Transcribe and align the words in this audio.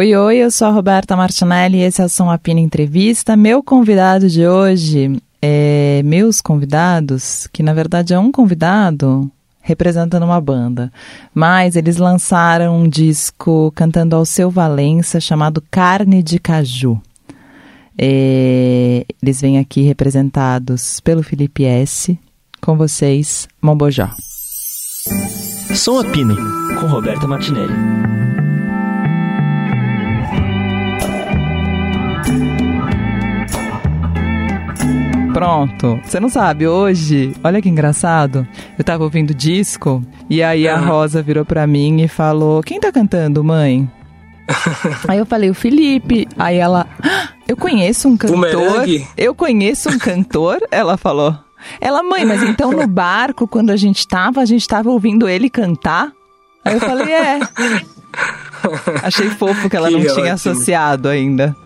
Oi, 0.00 0.16
oi, 0.16 0.38
eu 0.38 0.50
sou 0.50 0.66
a 0.66 0.70
Roberta 0.70 1.14
Martinelli 1.14 1.76
e 1.76 1.82
esse 1.82 2.00
é 2.00 2.04
o 2.06 2.08
Som 2.08 2.30
Apina 2.30 2.58
Entrevista. 2.58 3.36
Meu 3.36 3.62
convidado 3.62 4.30
de 4.30 4.46
hoje 4.46 5.20
é 5.42 6.00
meus 6.06 6.40
convidados, 6.40 7.46
que 7.52 7.62
na 7.62 7.74
verdade 7.74 8.14
é 8.14 8.18
um 8.18 8.32
convidado 8.32 9.30
representando 9.60 10.22
uma 10.22 10.40
banda, 10.40 10.90
mas 11.34 11.76
eles 11.76 11.98
lançaram 11.98 12.80
um 12.80 12.88
disco 12.88 13.70
cantando 13.76 14.16
ao 14.16 14.24
seu 14.24 14.50
Valença 14.50 15.20
chamado 15.20 15.62
Carne 15.70 16.22
de 16.22 16.38
Caju. 16.38 16.98
É, 17.98 19.04
eles 19.20 19.38
vêm 19.42 19.58
aqui 19.58 19.82
representados 19.82 20.98
pelo 21.00 21.22
Felipe 21.22 21.66
S. 21.66 22.18
Com 22.62 22.74
vocês, 22.74 23.46
Mombojó. 23.60 24.08
Som 25.74 26.00
Apino, 26.00 26.36
com 26.80 26.86
Roberta 26.86 27.26
Martinelli. 27.26 28.29
Pronto. 35.32 36.00
Você 36.04 36.18
não 36.18 36.28
sabe, 36.28 36.66
hoje, 36.66 37.32
olha 37.42 37.62
que 37.62 37.68
engraçado. 37.68 38.46
Eu 38.76 38.84
tava 38.84 39.04
ouvindo 39.04 39.32
disco 39.32 40.02
e 40.28 40.42
aí 40.42 40.66
a 40.68 40.76
Rosa 40.76 41.22
virou 41.22 41.44
pra 41.44 41.66
mim 41.66 42.02
e 42.02 42.08
falou: 42.08 42.62
Quem 42.62 42.80
tá 42.80 42.90
cantando, 42.90 43.42
mãe? 43.44 43.90
aí 45.06 45.18
eu 45.18 45.26
falei: 45.26 45.48
O 45.50 45.54
Felipe. 45.54 46.26
Aí 46.36 46.56
ela: 46.56 46.86
ah, 47.02 47.28
Eu 47.46 47.56
conheço 47.56 48.08
um 48.08 48.16
cantor. 48.16 48.84
Eu 49.16 49.34
conheço 49.34 49.88
um 49.88 49.98
cantor. 49.98 50.58
Ela 50.70 50.96
falou. 50.96 51.36
Ela, 51.80 52.02
mãe, 52.02 52.24
mas 52.24 52.42
então 52.42 52.72
no 52.72 52.86
barco, 52.86 53.46
quando 53.46 53.70
a 53.70 53.76
gente 53.76 54.08
tava, 54.08 54.40
a 54.40 54.44
gente 54.46 54.66
tava 54.66 54.90
ouvindo 54.90 55.28
ele 55.28 55.48
cantar? 55.48 56.10
Aí 56.64 56.74
eu 56.74 56.80
falei: 56.80 57.12
É. 57.12 57.38
Achei 59.04 59.30
fofo 59.30 59.70
que 59.70 59.76
ela 59.76 59.88
Que 59.88 59.94
não 59.94 60.00
tinha 60.00 60.12
ótimo. 60.34 60.34
associado 60.34 61.08
ainda. 61.08 61.56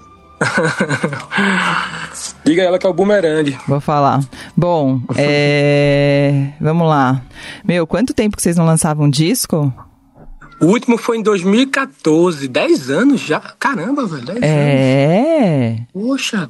Diga 2.44 2.62
a 2.62 2.64
ela 2.66 2.78
que 2.78 2.86
é 2.86 2.90
o 2.90 2.92
bumerangue. 2.94 3.58
Vou 3.66 3.80
falar. 3.80 4.20
Bom, 4.56 5.00
é... 5.16 6.48
vamos 6.60 6.86
lá. 6.88 7.22
Meu, 7.64 7.86
quanto 7.86 8.12
tempo 8.12 8.36
que 8.36 8.42
vocês 8.42 8.56
não 8.56 8.66
lançavam 8.66 9.08
disco? 9.08 9.72
O 10.60 10.66
último 10.66 10.96
foi 10.96 11.18
em 11.18 11.22
2014, 11.22 12.46
10 12.48 12.90
anos 12.90 13.20
já. 13.20 13.40
Caramba, 13.58 14.06
velho, 14.06 14.24
10 14.24 14.36
anos. 14.38 14.48
É. 14.48 15.76
Poxa. 15.92 16.48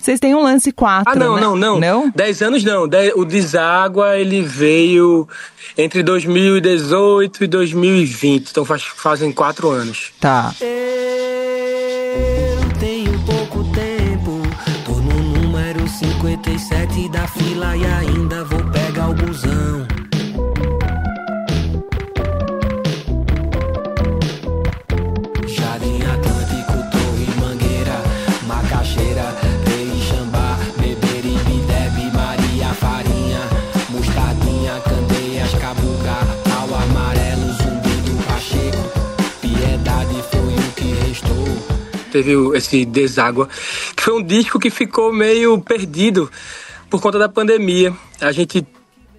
Vocês 0.00 0.20
têm 0.20 0.34
um 0.34 0.42
lance 0.42 0.70
4, 0.70 1.10
Ah, 1.12 1.16
não, 1.16 1.34
né? 1.36 1.40
não, 1.40 1.56
não. 1.56 1.80
Não? 1.80 2.10
10 2.14 2.42
anos 2.42 2.62
não. 2.64 2.86
De- 2.86 3.12
O 3.16 3.24
Deságua, 3.24 4.18
ele 4.18 4.42
veio 4.42 5.26
entre 5.78 6.02
2018 6.02 7.44
e 7.44 7.46
2020. 7.46 8.50
Então 8.50 8.64
faz, 8.64 8.82
fazem 8.82 9.32
4 9.32 9.70
anos. 9.70 10.12
Tá. 10.20 10.52
Eu 10.60 11.03
57 16.58 17.08
da 17.08 17.26
fila 17.26 17.76
e 17.76 17.84
ainda 17.84 18.44
vou 18.44 18.62
pegar 18.70 19.08
o 19.08 19.14
busão. 19.14 19.83
Teve 42.14 42.56
esse 42.56 42.84
Deságua, 42.84 43.48
que 43.96 44.00
foi 44.04 44.14
um 44.14 44.22
disco 44.22 44.60
que 44.60 44.70
ficou 44.70 45.12
meio 45.12 45.60
perdido 45.60 46.30
por 46.88 47.02
conta 47.02 47.18
da 47.18 47.28
pandemia. 47.28 47.92
A 48.20 48.30
gente 48.30 48.64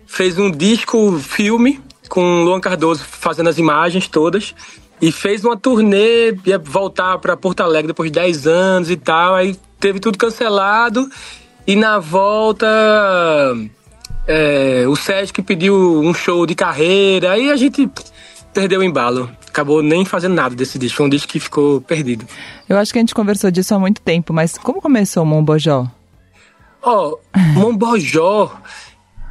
fez 0.08 0.40
um 0.40 0.50
disco 0.50 1.19
filme 1.19 1.81
com 2.08 2.46
Luan 2.46 2.62
Cardoso 2.62 3.03
fazendo 3.03 3.50
as 3.50 3.58
imagens 3.58 4.08
todas 4.08 4.56
e 5.02 5.12
fez 5.12 5.44
uma 5.44 5.58
turnê, 5.58 6.38
ia 6.46 6.58
voltar 6.58 7.18
para 7.18 7.36
Porto 7.36 7.59
Alegre 7.59 7.88
depois 7.88 8.09
de 8.09 8.18
10 8.18 8.47
anos 8.47 8.90
e 8.90 8.96
tal, 8.96 9.36
aí 9.36 9.58
teve 9.78 10.00
tudo 10.00 10.18
cancelado 10.18 11.09
e 11.68 11.75
na 11.75 12.00
volta 12.00 12.66
é, 14.25 14.86
o 14.88 14.96
Sérgio 14.96 15.44
pediu 15.44 16.00
um 16.02 16.14
show 16.14 16.46
de 16.46 16.56
carreira, 16.56 17.34
aí 17.34 17.52
a 17.52 17.58
gente 17.58 17.90
perdeu 18.56 18.80
o 18.80 18.84
embalo. 18.84 19.30
Acabou 19.50 19.84
nem 19.84 20.06
fazendo 20.06 20.34
nada 20.34 20.56
desse 20.56 20.80
disco, 20.80 20.98
foi 20.98 21.06
um 21.06 21.10
disco 21.10 21.28
que 21.28 21.40
ficou 21.40 21.82
perdido. 21.82 22.26
Eu 22.68 22.78
acho 22.78 22.94
que 22.94 22.98
a 22.98 23.02
gente 23.02 23.14
conversou 23.14 23.52
disso 23.52 23.76
há 23.76 23.80
muito 23.80 24.02
tempo, 24.02 24.34
mas 24.34 24.58
como 24.58 24.82
começou 24.82 25.24
o 25.24 25.26
Mombojó? 25.26 25.86
Ó, 26.82 27.18
Mombojó, 27.54 28.58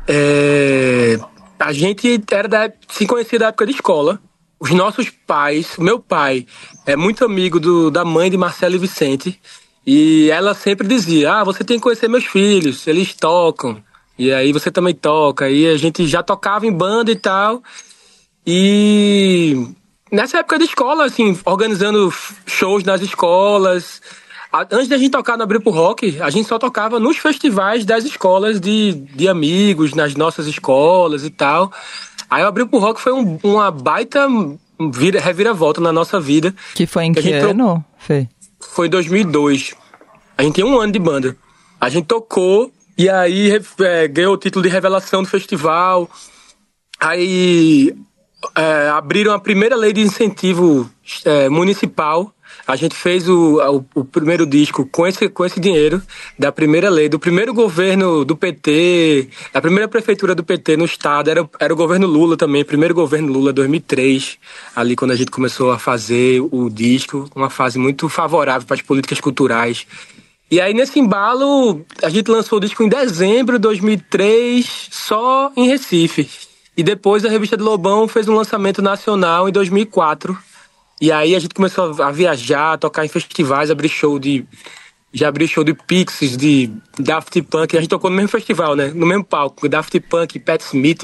é, 0.07 1.19
a 1.59 1.73
gente 1.73 2.23
era 2.31 2.47
da, 2.47 2.71
se 2.89 3.07
conhecia 3.07 3.39
da 3.39 3.47
época 3.47 3.67
de 3.67 3.73
escola. 3.73 4.21
Os 4.61 4.71
nossos 4.71 5.11
pais, 5.11 5.77
meu 5.79 5.99
pai 5.99 6.47
é 6.87 6.95
muito 6.95 7.25
amigo 7.25 7.59
do, 7.59 7.91
da 7.91 8.05
mãe 8.05 8.31
de 8.31 8.37
Marcelo 8.37 8.75
e 8.75 8.79
Vicente. 8.79 9.41
E 9.87 10.31
ela 10.31 10.55
sempre 10.55 10.87
dizia: 10.87 11.33
Ah, 11.33 11.45
você 11.45 11.65
tem 11.65 11.77
que 11.77 11.83
conhecer 11.83 12.09
meus 12.09 12.25
filhos, 12.25 12.87
eles 12.87 13.15
tocam. 13.15 13.83
E 14.19 14.33
aí 14.33 14.53
você 14.53 14.71
também 14.71 14.95
toca. 14.95 15.51
E 15.51 15.67
a 15.67 15.77
gente 15.77 16.06
já 16.06 16.23
tocava 16.23 16.67
em 16.67 16.73
banda 16.73 17.11
e 17.11 17.17
tal. 17.17 17.62
E 18.47 19.66
nessa 20.10 20.38
época 20.38 20.59
de 20.59 20.65
escola, 20.65 21.05
assim, 21.05 21.38
organizando 21.44 22.12
shows 22.47 22.84
nas 22.84 23.00
escolas. 23.00 24.00
Antes 24.71 24.87
da 24.88 24.97
gente 24.97 25.10
tocar 25.10 25.37
no 25.37 25.43
Abril 25.43 25.60
pro 25.60 25.72
Rock, 25.72 26.21
a 26.21 26.31
gente 26.31 26.47
só 26.49 26.59
tocava 26.59 27.00
nos 27.00 27.16
festivais 27.16 27.84
das 27.84 28.05
escolas 28.05 28.60
de, 28.60 28.93
de 28.93 29.27
amigos, 29.28 29.94
nas 29.94 30.15
nossas 30.15 30.47
escolas 30.47 31.25
e 31.25 31.31
tal. 31.31 31.72
Aí 32.31 32.44
o 32.44 32.47
Abril 32.47 32.69
pro 32.69 32.78
Rock 32.78 33.00
foi 33.00 33.12
um- 33.12 33.38
uma 33.43 33.71
baita 33.72 34.28
vira, 34.93 35.21
reviravolta 35.21 35.81
na 35.81 35.93
nossa 35.93 36.21
vida. 36.21 36.55
Que 36.75 36.87
foi 36.87 37.05
em 37.05 37.12
Que 37.12 37.22
que 37.22 37.32
ano, 37.32 37.84
Fê? 37.99 38.28
Foi 38.61 38.87
em 38.87 38.91
2002. 38.91 39.75
A 40.38 40.43
gente 40.44 40.55
tem 40.55 40.65
um 40.65 40.78
ano 40.78 40.93
de 40.93 40.99
banda. 41.00 41.37
A 41.81 41.88
gente 41.88 42.06
tocou 42.06 42.72
e 42.97 43.09
aí 43.09 43.50
é, 43.81 44.06
ganhou 44.09 44.34
o 44.34 44.38
título 44.38 44.62
de 44.62 44.69
revelação 44.69 45.22
do 45.22 45.28
festival. 45.28 46.09
Aí 47.00 47.93
é, 48.55 48.88
abriram 48.88 49.32
a 49.32 49.38
primeira 49.38 49.77
lei 49.77 49.93
de 49.93 50.00
incentivo 50.00 50.88
é, 51.25 51.49
municipal. 51.49 52.32
A 52.66 52.77
gente 52.77 52.94
fez 52.94 53.28
o, 53.28 53.59
o, 53.94 54.00
o 54.00 54.05
primeiro 54.05 54.47
disco 54.47 54.87
com 54.87 55.06
esse, 55.06 55.28
com 55.28 55.44
esse 55.44 55.60
dinheiro 55.60 56.00
da 56.38 56.50
primeira 56.50 56.88
lei, 56.88 57.09
do 57.09 57.19
primeiro 57.19 57.53
governo 57.53 58.25
do 58.25 58.37
PT, 58.37 59.28
da 59.53 59.60
primeira 59.60 59.88
prefeitura 59.88 60.34
do 60.34 60.44
PT 60.44 60.77
no 60.77 60.84
estado. 60.84 61.31
Era, 61.31 61.49
era 61.60 61.72
o 61.72 61.77
governo 61.77 62.06
Lula 62.06 62.37
também, 62.37 62.65
primeiro 62.65 62.94
governo 62.94 63.32
Lula, 63.32 63.53
2003, 63.53 64.38
ali 64.75 64.97
quando 64.97 65.11
a 65.11 65.16
gente 65.16 65.31
começou 65.31 65.72
a 65.72 65.78
fazer 65.78 66.41
o 66.41 66.71
disco, 66.71 67.28
uma 67.34 67.50
fase 67.50 67.78
muito 67.78 68.09
favorável 68.09 68.66
para 68.66 68.76
as 68.76 68.82
políticas 68.82 69.21
culturais. 69.21 69.87
E 70.50 70.61
aí, 70.61 70.72
nesse 70.72 71.00
embalo, 71.00 71.84
a 72.03 72.09
gente 72.09 72.31
lançou 72.31 72.59
o 72.59 72.61
disco 72.61 72.82
em 72.82 72.88
dezembro 72.88 73.56
de 73.56 73.62
2003, 73.62 74.88
só 74.91 75.50
em 75.56 75.69
Recife. 75.69 76.28
E 76.77 76.83
depois 76.83 77.25
a 77.25 77.29
revista 77.29 77.57
do 77.57 77.65
Lobão 77.65 78.09
fez 78.09 78.29
um 78.29 78.35
lançamento 78.35 78.83
nacional 78.83 79.49
em 79.49 79.53
2004. 79.53 80.37
E 81.01 81.12
aí 81.12 81.35
a 81.35 81.39
gente 81.39 81.55
começou 81.55 82.03
a 82.03 82.11
viajar, 82.11 82.73
a 82.73 82.79
tocar 82.79 83.05
em 83.05 83.09
festivais, 83.09 83.71
abrir 83.71 83.89
show 83.89 84.19
de. 84.19 84.45
Já 85.12 85.29
abri 85.29 85.47
show 85.47 85.62
de 85.62 85.75
Pixies, 85.75 86.37
de 86.37 86.71
Daft 86.99 87.41
Punk. 87.43 87.77
A 87.77 87.81
gente 87.81 87.91
tocou 87.91 88.11
no 88.11 88.17
mesmo 88.17 88.29
festival, 88.29 88.75
né? 88.75 88.89
No 88.93 89.07
mesmo 89.07 89.23
palco. 89.23 89.69
Daft 89.69 90.01
Punk, 90.01 90.41
Pat 90.41 90.61
Smith. 90.61 91.03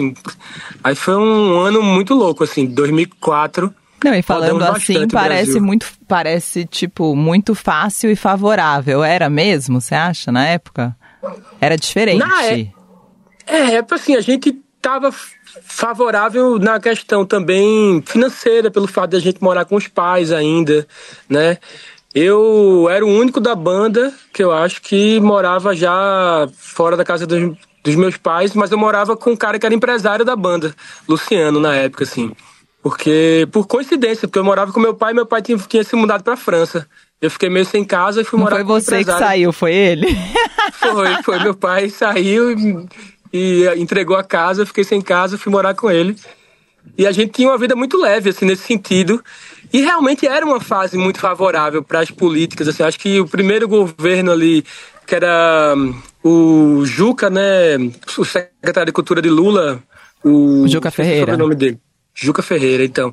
Aí 0.83 0.97
foi 0.97 1.15
um 1.15 1.61
ano 1.61 1.81
muito 1.81 2.13
louco, 2.15 2.43
assim, 2.43 2.67
2004. 2.67 3.73
Não, 4.05 4.15
e 4.15 4.23
falando 4.23 4.65
assim, 4.65 5.07
parece 5.07 5.61
muito, 5.61 5.87
parece, 6.09 6.65
tipo, 6.65 7.15
muito 7.15 7.55
fácil 7.55 8.11
e 8.11 8.17
favorável. 8.17 9.05
Era 9.05 9.31
mesmo, 9.31 9.81
você 9.81 9.95
acha, 9.95 10.33
na 10.33 10.45
época? 10.45 10.97
Era 11.61 11.77
diferente. 11.77 12.19
Na 12.19 12.45
é- 12.45 12.67
É, 13.47 13.75
é 13.75 13.85
assim, 13.91 14.17
a 14.17 14.21
gente 14.21 14.53
tava 14.81 15.13
favorável 15.63 16.59
na 16.59 16.79
questão 16.81 17.25
também 17.25 18.03
financeira, 18.07 18.71
pelo 18.71 18.87
fato 18.87 19.11
de 19.11 19.17
a 19.17 19.21
gente 19.21 19.43
morar 19.43 19.65
com 19.65 19.77
os 19.77 19.89
pais 19.89 20.33
ainda, 20.33 20.87
né? 21.29 21.59
Eu 22.15 22.89
era 22.91 23.05
o 23.05 23.09
único 23.09 23.41
da 23.41 23.55
banda 23.55 24.13
que 24.33 24.43
eu 24.43 24.53
acho 24.53 24.83
que 24.83 25.21
morava 25.21 25.75
já 25.77 26.49
fora 26.57 26.97
da 26.97 27.05
casa 27.05 27.27
dos, 27.27 27.57
dos 27.85 27.95
meus 27.95 28.17
pais, 28.17 28.55
mas 28.55 28.73
eu 28.73 28.79
morava 28.79 29.17
com 29.17 29.31
um 29.31 29.37
cara 29.37 29.59
que 29.59 29.67
era 29.67 29.75
empresário 29.75 30.25
da 30.25 30.35
banda, 30.35 30.75
Luciano, 31.09 31.61
na 31.61 31.75
época, 31.75 32.05
assim. 32.05 32.33
Porque, 32.83 33.47
por 33.53 33.67
coincidência, 33.67 34.27
porque 34.27 34.39
eu 34.39 34.45
morava 34.45 34.73
com 34.73 34.81
meu 34.81 34.95
pai 34.95 35.13
e 35.13 35.15
meu 35.15 35.27
pai 35.27 35.43
tinha, 35.43 35.59
tinha 35.59 35.85
se 35.85 35.95
mudado 35.95 36.25
pra 36.25 36.37
França. 36.37 36.87
Eu 37.21 37.31
fiquei 37.31 37.51
meio 37.51 37.67
sem 37.67 37.85
casa 37.85 38.23
e 38.23 38.25
fui 38.25 38.39
Não 38.39 38.45
morar 38.45 38.57
foi 38.57 38.65
com 38.65 38.73
um 38.73 38.81
você 38.81 39.05
que 39.05 39.13
saiu, 39.13 39.53
foi 39.53 39.75
ele? 39.75 40.07
Foi, 40.73 41.23
foi. 41.23 41.39
Meu 41.41 41.55
pai 41.55 41.91
saiu 41.91 42.51
e, 42.53 42.89
e 43.33 43.67
entregou 43.77 44.17
a 44.17 44.25
casa, 44.25 44.63
eu 44.63 44.67
fiquei 44.67 44.85
sem 44.85 45.01
casa, 45.01 45.39
fui 45.39 45.53
morar 45.53 45.75
com 45.75 45.91
ele. 45.91 46.17
E 46.97 47.07
a 47.07 47.13
gente 47.13 47.33
tinha 47.33 47.49
uma 47.49 47.59
vida 47.59 47.77
muito 47.77 48.01
leve, 48.01 48.31
assim, 48.31 48.45
nesse 48.45 48.65
sentido. 48.65 49.23
E 49.73 49.81
realmente 49.81 50.27
era 50.27 50.45
uma 50.45 50.61
fase 50.61 50.97
muito 50.97 51.21
favorável 51.21 51.83
para 51.83 52.01
as 52.01 52.11
políticas. 52.11 52.67
Assim, 52.69 52.83
acho 52.83 52.99
que 52.99 53.21
o 53.21 53.29
primeiro 53.29 53.69
governo 53.69 54.33
ali, 54.33 54.65
que 55.07 55.15
era 55.15 55.75
hum, 55.77 55.95
o 56.23 56.85
Juca, 56.85 57.31
né? 57.31 57.77
O 58.19 58.25
secretário 58.25 58.87
de 58.87 58.93
Cultura 58.93 59.23
de 59.23 59.31
Lula. 59.31 59.83
O, 60.25 60.63
o 60.63 60.69
Juca 60.69 60.91
Ferreira. 60.91 61.35
O 61.35 61.39
nome 61.39 61.55
dele. 61.55 61.79
Juca 62.21 62.43
Ferreira, 62.43 62.85
então. 62.85 63.11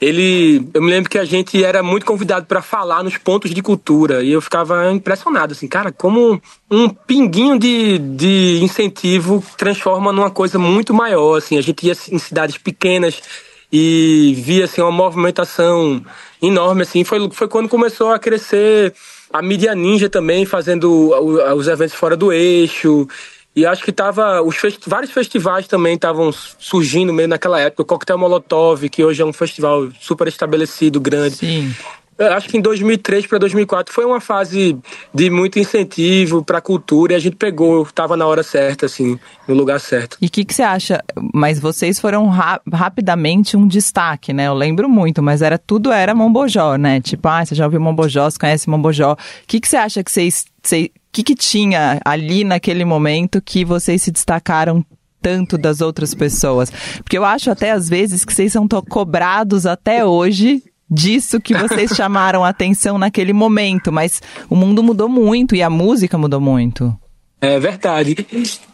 Ele, 0.00 0.66
eu 0.72 0.80
me 0.80 0.88
lembro 0.90 1.10
que 1.10 1.18
a 1.18 1.24
gente 1.24 1.62
era 1.62 1.82
muito 1.82 2.06
convidado 2.06 2.46
para 2.46 2.62
falar 2.62 3.04
nos 3.04 3.18
pontos 3.18 3.50
de 3.50 3.60
cultura 3.60 4.22
e 4.22 4.32
eu 4.32 4.40
ficava 4.40 4.90
impressionado, 4.90 5.52
assim, 5.52 5.68
cara, 5.68 5.92
como 5.92 6.40
um 6.70 6.88
pinguinho 6.88 7.58
de, 7.58 7.98
de 7.98 8.60
incentivo 8.62 9.44
transforma 9.58 10.12
numa 10.12 10.30
coisa 10.30 10.58
muito 10.58 10.94
maior, 10.94 11.36
assim. 11.36 11.58
A 11.58 11.60
gente 11.60 11.86
ia 11.86 11.92
em 12.10 12.18
cidades 12.18 12.56
pequenas 12.56 13.20
e 13.70 14.34
via, 14.38 14.64
assim, 14.64 14.80
uma 14.80 14.90
movimentação 14.90 16.02
enorme, 16.40 16.82
assim. 16.82 17.04
Foi, 17.04 17.28
foi 17.30 17.48
quando 17.48 17.68
começou 17.68 18.12
a 18.12 18.18
crescer 18.18 18.94
a 19.30 19.42
mídia 19.42 19.74
ninja 19.74 20.08
também, 20.08 20.46
fazendo 20.46 21.10
os 21.54 21.68
eventos 21.68 21.94
fora 21.94 22.16
do 22.16 22.32
eixo 22.32 23.06
e 23.58 23.66
acho 23.66 23.82
que 23.82 23.90
tava. 23.90 24.40
Os 24.40 24.56
festi 24.56 24.88
vários 24.88 25.10
festivais 25.10 25.66
também 25.66 25.94
estavam 25.94 26.30
surgindo 26.32 27.12
meio 27.12 27.28
naquela 27.28 27.58
época. 27.58 27.82
O 27.82 27.84
Coquetel 27.84 28.16
Molotov, 28.16 28.88
que 28.88 29.02
hoje 29.02 29.20
é 29.20 29.24
um 29.24 29.32
festival 29.32 29.88
super 30.00 30.28
estabelecido, 30.28 31.00
grande. 31.00 31.36
Sim. 31.36 31.74
Eu 32.16 32.32
acho 32.32 32.48
que 32.48 32.56
em 32.56 32.60
2003 32.60 33.26
para 33.26 33.38
2004 33.38 33.94
foi 33.94 34.04
uma 34.04 34.20
fase 34.20 34.76
de 35.14 35.30
muito 35.30 35.58
incentivo 35.58 36.44
para 36.44 36.58
a 36.58 36.60
cultura 36.60 37.12
e 37.12 37.16
a 37.16 37.18
gente 37.18 37.36
pegou, 37.36 37.82
estava 37.82 38.16
na 38.16 38.26
hora 38.26 38.42
certa, 38.42 38.86
assim, 38.86 39.18
no 39.46 39.54
lugar 39.54 39.78
certo. 39.78 40.16
E 40.20 40.26
o 40.26 40.30
que, 40.30 40.44
que 40.44 40.52
você 40.52 40.62
acha? 40.62 41.00
Mas 41.32 41.60
vocês 41.60 42.00
foram 42.00 42.26
ra 42.28 42.60
rapidamente 42.72 43.56
um 43.56 43.68
destaque, 43.68 44.32
né? 44.32 44.48
Eu 44.48 44.54
lembro 44.54 44.88
muito, 44.88 45.22
mas 45.22 45.42
era 45.42 45.58
tudo 45.58 45.92
era 45.92 46.12
Mombojó, 46.12 46.76
né? 46.76 47.00
Tipo, 47.00 47.28
ah, 47.28 47.44
você 47.44 47.54
já 47.54 47.64
ouviu 47.64 47.80
Mombojó, 47.80 48.28
você 48.28 48.38
conhece 48.38 48.68
Mombojó. 48.68 49.12
O 49.12 49.16
que, 49.46 49.60
que 49.60 49.68
você 49.68 49.76
acha 49.76 50.02
que 50.02 50.10
vocês. 50.10 50.44
Que, 51.18 51.24
que 51.24 51.34
tinha 51.34 52.00
ali 52.04 52.44
naquele 52.44 52.84
momento 52.84 53.42
que 53.42 53.64
vocês 53.64 54.02
se 54.02 54.12
destacaram 54.12 54.84
tanto 55.20 55.58
das 55.58 55.80
outras 55.80 56.14
pessoas? 56.14 56.70
Porque 56.98 57.18
eu 57.18 57.24
acho 57.24 57.50
até 57.50 57.72
às 57.72 57.88
vezes 57.88 58.24
que 58.24 58.32
vocês 58.32 58.52
são 58.52 58.68
cobrados 58.68 59.66
até 59.66 60.04
hoje 60.04 60.62
disso 60.88 61.40
que 61.40 61.54
vocês 61.54 61.90
chamaram 61.96 62.44
a 62.44 62.50
atenção 62.50 62.98
naquele 62.98 63.32
momento, 63.32 63.90
mas 63.90 64.22
o 64.48 64.54
mundo 64.54 64.82
mudou 64.82 65.08
muito 65.08 65.56
e 65.56 65.62
a 65.62 65.68
música 65.68 66.16
mudou 66.16 66.40
muito. 66.40 66.96
É 67.40 67.58
verdade. 67.58 68.16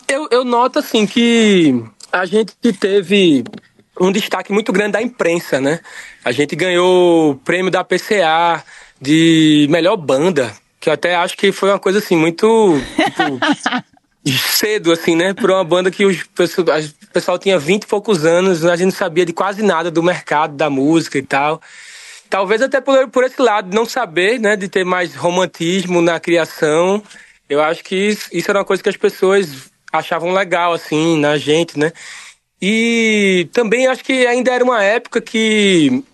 Eu, 0.06 0.28
eu 0.30 0.44
noto 0.44 0.78
assim 0.78 1.06
que 1.06 1.82
a 2.12 2.26
gente 2.26 2.54
teve 2.78 3.42
um 3.98 4.12
destaque 4.12 4.52
muito 4.52 4.72
grande 4.72 4.92
da 4.92 5.02
imprensa, 5.02 5.60
né? 5.60 5.80
A 6.24 6.30
gente 6.30 6.54
ganhou 6.54 7.30
o 7.30 7.36
prêmio 7.36 7.70
da 7.70 7.84
PCA 7.84 8.62
de 9.00 9.66
melhor 9.70 9.96
banda, 9.96 10.54
que 10.84 10.90
eu 10.90 10.92
até 10.92 11.14
acho 11.16 11.34
que 11.34 11.50
foi 11.50 11.70
uma 11.70 11.78
coisa 11.78 11.98
assim 11.98 12.14
muito 12.14 12.78
tipo, 13.06 13.40
cedo, 14.38 14.92
assim, 14.92 15.16
né? 15.16 15.32
Por 15.32 15.50
uma 15.50 15.64
banda 15.64 15.90
que 15.90 16.04
os, 16.04 16.20
o 16.20 17.10
pessoal 17.10 17.38
tinha 17.38 17.58
20 17.58 17.84
e 17.84 17.86
poucos 17.86 18.26
anos, 18.26 18.66
a 18.66 18.76
gente 18.76 18.86
não 18.86 18.92
sabia 18.92 19.24
de 19.24 19.32
quase 19.32 19.62
nada 19.62 19.90
do 19.90 20.02
mercado 20.02 20.54
da 20.54 20.68
música 20.68 21.16
e 21.16 21.22
tal. 21.22 21.58
Talvez 22.28 22.60
até 22.60 22.82
por, 22.82 23.08
por 23.08 23.24
esse 23.24 23.40
lado, 23.40 23.74
não 23.74 23.86
saber, 23.86 24.38
né, 24.38 24.56
de 24.56 24.68
ter 24.68 24.84
mais 24.84 25.14
romantismo 25.14 26.02
na 26.02 26.20
criação. 26.20 27.02
Eu 27.48 27.62
acho 27.62 27.82
que 27.82 27.96
isso, 27.96 28.28
isso 28.30 28.50
era 28.50 28.58
uma 28.58 28.64
coisa 28.66 28.82
que 28.82 28.88
as 28.90 28.96
pessoas 28.96 29.70
achavam 29.90 30.34
legal, 30.34 30.74
assim, 30.74 31.18
na 31.18 31.38
gente, 31.38 31.78
né? 31.78 31.92
E 32.60 33.48
também 33.54 33.86
acho 33.86 34.04
que 34.04 34.26
ainda 34.26 34.52
era 34.52 34.62
uma 34.62 34.82
época 34.82 35.18
que 35.22 36.04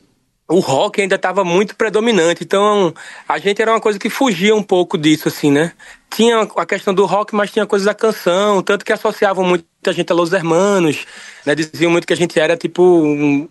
o 0.50 0.58
rock 0.58 1.00
ainda 1.00 1.14
estava 1.14 1.44
muito 1.44 1.76
predominante. 1.76 2.43
Então, 2.43 2.93
a 3.29 3.38
gente 3.38 3.62
era 3.62 3.70
uma 3.70 3.81
coisa 3.81 3.99
que 4.00 4.11
fugia 4.11 4.55
um 4.55 4.62
pouco 4.62 4.99
disso, 4.99 5.29
assim, 5.29 5.50
né? 5.50 5.73
Tinha 6.11 6.41
a 6.41 6.67
questão 6.67 6.93
do 6.93 7.06
rock, 7.06 7.32
mas 7.35 7.52
tinha 7.52 7.64
coisas 7.64 7.87
da 7.87 7.94
canção, 7.94 8.61
tanto 8.61 8.85
que 8.85 8.93
associavam 8.93 9.44
muita 9.44 9.93
gente 9.93 10.11
a 10.11 10.14
Los 10.14 10.32
Hermanos, 10.32 11.06
né? 11.47 11.55
Diziam 11.55 11.93
muito 11.93 12.05
que 12.05 12.12
a 12.12 12.17
gente 12.17 12.38
era, 12.38 12.56
tipo, 12.56 12.82
um, 12.82 13.49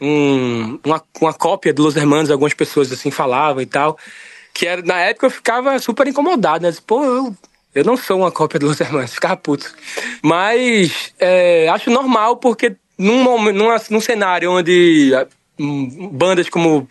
um, 0.00 0.78
uma, 0.82 1.02
uma 1.20 1.34
cópia 1.34 1.74
de 1.74 1.82
Los 1.82 1.94
Hermanos, 1.94 2.30
algumas 2.30 2.54
pessoas 2.54 2.90
assim 2.90 3.10
falavam 3.10 3.60
e 3.60 3.66
tal. 3.66 3.98
Que 4.54 4.66
era, 4.66 4.80
na 4.80 4.98
época 4.98 5.26
eu 5.26 5.30
ficava 5.30 5.78
super 5.78 6.08
incomodado, 6.08 6.66
né? 6.66 6.74
Pô, 6.86 7.04
eu, 7.04 7.36
eu 7.74 7.84
não 7.84 7.98
sou 7.98 8.20
uma 8.20 8.32
cópia 8.32 8.58
de 8.58 8.64
Los 8.64 8.80
Hermanos, 8.80 9.12
ficava 9.14 9.36
puto. 9.36 9.70
Mas 10.22 11.12
é, 11.18 11.68
acho 11.68 11.90
normal 11.90 12.38
porque 12.38 12.76
num, 12.96 13.52
num, 13.52 14.00
cenário 14.00 14.50
onde 14.50 15.12
bandas 16.12 16.48
como 16.48 16.88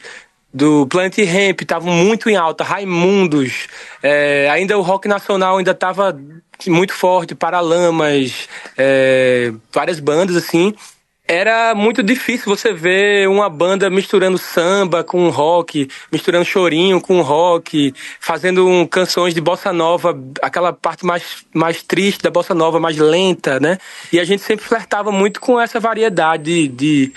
do 0.53 0.87
Planet 0.87 1.17
Ramp 1.19 1.61
estavam 1.61 1.93
muito 1.93 2.29
em 2.29 2.35
alta, 2.35 2.63
Raimundos, 2.63 3.67
é, 4.01 4.49
ainda 4.49 4.77
o 4.77 4.81
rock 4.81 5.07
nacional 5.07 5.57
ainda 5.57 5.71
estava 5.71 6.19
muito 6.67 6.93
forte, 6.93 7.35
Paralamas, 7.35 8.49
é, 8.77 9.53
várias 9.71 9.99
bandas 9.99 10.35
assim 10.35 10.73
era 11.29 11.75
muito 11.75 12.01
difícil 12.01 12.45
você 12.47 12.73
ver 12.73 13.29
uma 13.29 13.47
banda 13.47 13.87
misturando 13.87 14.35
samba 14.39 15.03
com 15.03 15.29
rock, 15.29 15.87
misturando 16.11 16.43
chorinho 16.43 16.99
com 16.99 17.21
rock, 17.21 17.93
fazendo 18.19 18.67
um, 18.67 18.83
canções 18.87 19.35
de 19.35 19.39
bossa 19.39 19.71
nova, 19.71 20.19
aquela 20.41 20.73
parte 20.73 21.05
mais, 21.05 21.45
mais 21.53 21.83
triste 21.83 22.23
da 22.23 22.31
bossa 22.31 22.55
nova, 22.55 22.79
mais 22.79 22.97
lenta, 22.97 23.59
né? 23.59 23.77
E 24.11 24.19
a 24.19 24.25
gente 24.25 24.41
sempre 24.41 24.65
flertava 24.65 25.11
muito 25.11 25.39
com 25.39 25.61
essa 25.61 25.79
variedade 25.79 26.67
de, 26.67 26.67
de 26.67 27.13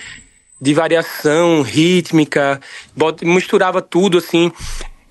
variação 0.75 1.62
rítmica, 1.62 2.61
misturava 3.23 3.82
tudo 3.82 4.19
assim. 4.19 4.53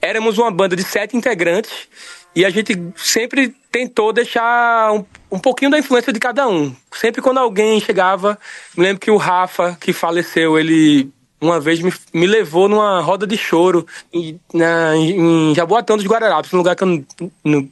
Éramos 0.02 0.38
uma 0.38 0.50
banda 0.50 0.76
de 0.76 0.84
sete 0.84 1.18
integrantes 1.18 1.90
e 2.36 2.46
a 2.46 2.50
gente 2.50 2.82
sempre 2.96 3.54
tentou 3.72 4.14
deixar 4.14 4.94
um, 4.94 5.06
um 5.32 5.40
pouquinho 5.40 5.72
da 5.72 5.78
influência 5.78 6.14
de 6.14 6.20
cada 6.20 6.48
um. 6.48 6.74
Sempre 6.94 7.22
quando 7.22 7.40
alguém 7.40 7.80
chegava, 7.80 8.40
me 8.78 8.84
lembro 8.86 9.02
que 9.02 9.12
o 9.12 9.18
Rafa, 9.18 9.78
que 9.80 9.92
faleceu, 9.92 10.58
ele 10.58 11.12
uma 11.42 11.60
vez 11.60 11.82
me, 11.82 11.92
me 12.14 12.28
levou 12.28 12.70
numa 12.70 13.02
roda 13.02 13.26
de 13.26 13.36
choro 13.36 13.86
em, 14.14 14.40
na, 14.54 14.96
em 14.96 15.54
Jaboatão 15.56 15.98
dos 15.98 16.06
Guararapes, 16.06 16.52
num 16.52 16.60
lugar 16.60 16.76
que 16.76 16.84
eu. 16.84 17.06
No, 17.44 17.70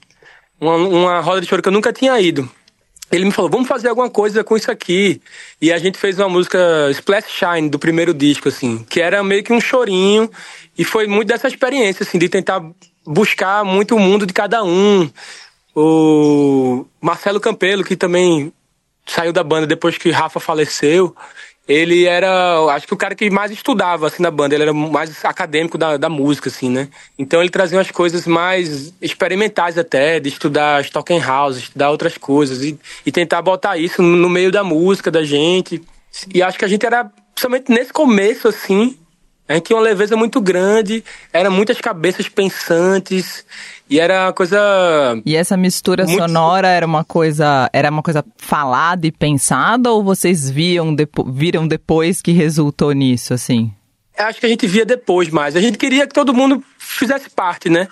uma, 0.59 0.75
uma 0.75 1.19
roda 1.21 1.39
de 1.39 1.47
choro 1.47 1.61
que 1.61 1.69
eu 1.69 1.73
nunca 1.73 1.93
tinha 1.93 2.19
ido. 2.19 2.49
Ele 3.11 3.25
me 3.25 3.31
falou, 3.31 3.49
vamos 3.49 3.67
fazer 3.67 3.89
alguma 3.89 4.09
coisa 4.09 4.43
com 4.43 4.55
isso 4.55 4.69
aqui. 4.69 5.21
E 5.61 5.71
a 5.71 5.77
gente 5.77 5.97
fez 5.97 6.19
uma 6.19 6.29
música 6.29 6.59
Splash 6.91 7.25
Shine, 7.27 7.69
do 7.69 7.79
primeiro 7.79 8.13
disco, 8.13 8.47
assim, 8.47 8.85
que 8.89 9.01
era 9.01 9.23
meio 9.23 9.43
que 9.43 9.51
um 9.51 9.59
chorinho. 9.59 10.29
E 10.77 10.83
foi 10.83 11.07
muito 11.07 11.27
dessa 11.27 11.47
experiência, 11.47 12.03
assim, 12.03 12.19
de 12.19 12.29
tentar 12.29 12.63
buscar 13.05 13.65
muito 13.65 13.95
o 13.95 13.99
mundo 13.99 14.25
de 14.25 14.33
cada 14.33 14.63
um. 14.63 15.09
O 15.75 16.85
Marcelo 17.01 17.39
Campelo, 17.39 17.83
que 17.83 17.95
também 17.95 18.53
saiu 19.05 19.33
da 19.33 19.43
banda 19.43 19.65
depois 19.65 19.97
que 19.97 20.11
Rafa 20.11 20.39
faleceu, 20.39 21.15
ele 21.69 22.05
era, 22.05 22.65
acho 22.73 22.87
que 22.87 22.93
o 22.95 22.97
cara 22.97 23.13
que 23.13 23.29
mais 23.29 23.51
estudava, 23.51 24.07
assim, 24.07 24.23
na 24.23 24.31
banda. 24.31 24.55
Ele 24.55 24.63
era 24.63 24.73
mais 24.73 25.23
acadêmico 25.23 25.77
da, 25.77 25.97
da 25.97 26.09
música, 26.09 26.49
assim, 26.49 26.67
né? 26.67 26.87
Então 27.17 27.39
ele 27.39 27.51
trazia 27.51 27.77
umas 27.77 27.91
coisas 27.91 28.25
mais 28.25 28.91
experimentais 28.99 29.77
até, 29.77 30.19
de 30.19 30.29
estudar 30.29 30.83
House, 31.23 31.57
estudar 31.57 31.91
outras 31.91 32.17
coisas 32.17 32.63
e, 32.63 32.79
e 33.05 33.11
tentar 33.11 33.43
botar 33.43 33.77
isso 33.77 34.01
no 34.01 34.27
meio 34.27 34.51
da 34.51 34.63
música 34.63 35.11
da 35.11 35.23
gente. 35.23 35.79
E 36.33 36.41
acho 36.41 36.57
que 36.57 36.65
a 36.65 36.67
gente 36.67 36.83
era, 36.83 37.05
principalmente 37.35 37.71
nesse 37.71 37.93
começo, 37.93 38.47
assim, 38.47 38.97
a 39.49 39.55
gente 39.55 39.63
tinha 39.63 39.77
uma 39.77 39.83
leveza 39.83 40.15
muito 40.15 40.39
grande, 40.39 41.03
eram 41.33 41.49
muitas 41.49 41.81
cabeças 41.81 42.29
pensantes 42.29 43.43
e 43.89 43.99
era 43.99 44.27
uma 44.27 44.33
coisa. 44.33 44.59
E 45.25 45.35
essa 45.35 45.57
mistura 45.57 46.05
muito... 46.05 46.21
sonora 46.21 46.67
era 46.67 46.85
uma 46.85 47.03
coisa, 47.03 47.67
era 47.73 47.89
uma 47.89 48.03
coisa 48.03 48.23
falada 48.37 49.07
e 49.07 49.11
pensada 49.11 49.91
ou 49.91 50.03
vocês 50.03 50.51
viam 50.51 50.93
depo... 50.93 51.23
viram 51.23 51.67
depois 51.67 52.21
que 52.21 52.31
resultou 52.31 52.91
nisso 52.91 53.33
assim? 53.33 53.73
Acho 54.15 54.39
que 54.39 54.45
a 54.45 54.49
gente 54.49 54.67
via 54.67 54.85
depois 54.85 55.29
mais. 55.29 55.55
A 55.55 55.61
gente 55.61 55.79
queria 55.79 56.05
que 56.05 56.13
todo 56.13 56.31
mundo 56.31 56.63
fizesse 56.77 57.27
parte, 57.31 57.69
né? 57.69 57.87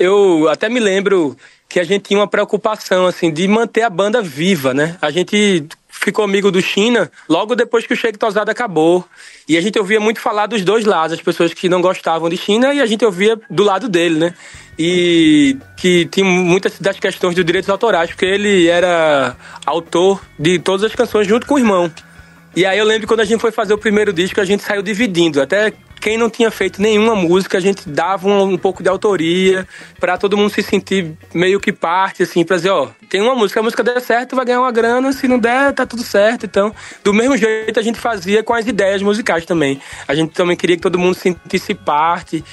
Eu 0.00 0.48
até 0.48 0.68
me 0.68 0.80
lembro 0.80 1.36
que 1.68 1.78
a 1.78 1.84
gente 1.84 2.02
tinha 2.02 2.18
uma 2.18 2.26
preocupação 2.26 3.06
assim 3.06 3.32
de 3.32 3.46
manter 3.46 3.82
a 3.82 3.90
banda 3.90 4.20
viva, 4.20 4.74
né? 4.74 4.96
A 5.00 5.12
gente 5.12 5.68
ficou 6.06 6.24
amigo 6.24 6.50
do 6.50 6.62
China 6.62 7.10
logo 7.28 7.54
depois 7.54 7.86
que 7.86 7.92
o 7.92 7.96
Sheik 7.96 8.18
Tosado 8.18 8.50
acabou. 8.50 9.04
E 9.48 9.56
a 9.56 9.60
gente 9.60 9.78
ouvia 9.78 9.98
muito 9.98 10.20
falar 10.20 10.46
dos 10.46 10.62
dois 10.62 10.84
lados, 10.84 11.12
as 11.12 11.20
pessoas 11.20 11.52
que 11.52 11.68
não 11.68 11.80
gostavam 11.80 12.28
de 12.28 12.36
China 12.36 12.72
e 12.72 12.80
a 12.80 12.86
gente 12.86 13.04
ouvia 13.04 13.38
do 13.50 13.64
lado 13.64 13.88
dele, 13.88 14.18
né? 14.18 14.34
E 14.78 15.56
que 15.76 16.06
tinha 16.06 16.24
muitas 16.24 16.78
das 16.78 16.98
questões 16.98 17.34
dos 17.34 17.44
direitos 17.44 17.68
autorais, 17.68 18.10
porque 18.10 18.24
ele 18.24 18.68
era 18.68 19.36
autor 19.64 20.20
de 20.38 20.58
todas 20.58 20.84
as 20.84 20.94
canções 20.94 21.26
junto 21.26 21.46
com 21.46 21.54
o 21.54 21.58
irmão. 21.58 21.90
E 22.54 22.64
aí 22.64 22.78
eu 22.78 22.84
lembro 22.84 23.06
quando 23.06 23.20
a 23.20 23.24
gente 23.24 23.40
foi 23.40 23.50
fazer 23.50 23.74
o 23.74 23.78
primeiro 23.78 24.12
disco, 24.12 24.40
a 24.40 24.44
gente 24.44 24.62
saiu 24.62 24.82
dividindo. 24.82 25.42
Até 25.42 25.72
quem 26.06 26.16
não 26.16 26.30
tinha 26.30 26.52
feito 26.52 26.80
nenhuma 26.80 27.16
música, 27.16 27.58
a 27.58 27.60
gente 27.60 27.88
dava 27.88 28.28
um, 28.28 28.52
um 28.52 28.56
pouco 28.56 28.80
de 28.80 28.88
autoria 28.88 29.66
para 29.98 30.16
todo 30.16 30.36
mundo 30.36 30.50
se 30.50 30.62
sentir 30.62 31.18
meio 31.34 31.58
que 31.58 31.72
parte, 31.72 32.22
assim, 32.22 32.44
pra 32.44 32.58
dizer, 32.58 32.70
ó, 32.70 32.90
tem 33.10 33.20
uma 33.20 33.34
música, 33.34 33.58
a 33.58 33.62
música 33.64 33.82
der 33.82 34.00
certo, 34.00 34.36
vai 34.36 34.44
ganhar 34.44 34.60
uma 34.60 34.70
grana, 34.70 35.12
se 35.12 35.26
não 35.26 35.36
der, 35.36 35.72
tá 35.72 35.84
tudo 35.84 36.04
certo. 36.04 36.46
Então, 36.46 36.72
do 37.02 37.12
mesmo 37.12 37.36
jeito 37.36 37.80
a 37.80 37.82
gente 37.82 37.98
fazia 37.98 38.40
com 38.44 38.54
as 38.54 38.68
ideias 38.68 39.02
musicais 39.02 39.44
também. 39.44 39.80
A 40.06 40.14
gente 40.14 40.32
também 40.32 40.56
queria 40.56 40.76
que 40.76 40.82
todo 40.82 40.96
mundo 40.96 41.16
sentisse 41.16 41.74
parte. 41.74 42.44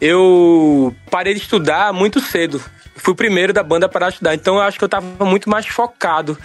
Eu 0.00 0.94
parei 1.10 1.34
de 1.34 1.40
estudar 1.40 1.92
muito 1.92 2.18
cedo. 2.18 2.62
Fui 2.96 3.12
o 3.12 3.16
primeiro 3.16 3.52
da 3.52 3.62
banda 3.62 3.90
para 3.90 4.08
estudar, 4.08 4.34
então 4.34 4.54
eu 4.54 4.62
acho 4.62 4.78
que 4.78 4.84
eu 4.84 4.88
tava 4.88 5.26
muito 5.26 5.50
mais 5.50 5.66
focado. 5.66 6.38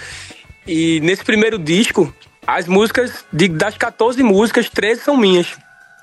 E 0.67 0.99
nesse 0.99 1.23
primeiro 1.23 1.57
disco, 1.57 2.13
as 2.45 2.67
músicas, 2.67 3.23
de, 3.31 3.47
das 3.47 3.77
14 3.77 4.21
músicas, 4.21 4.69
13 4.69 4.99
são 4.99 5.15
minhas 5.15 5.55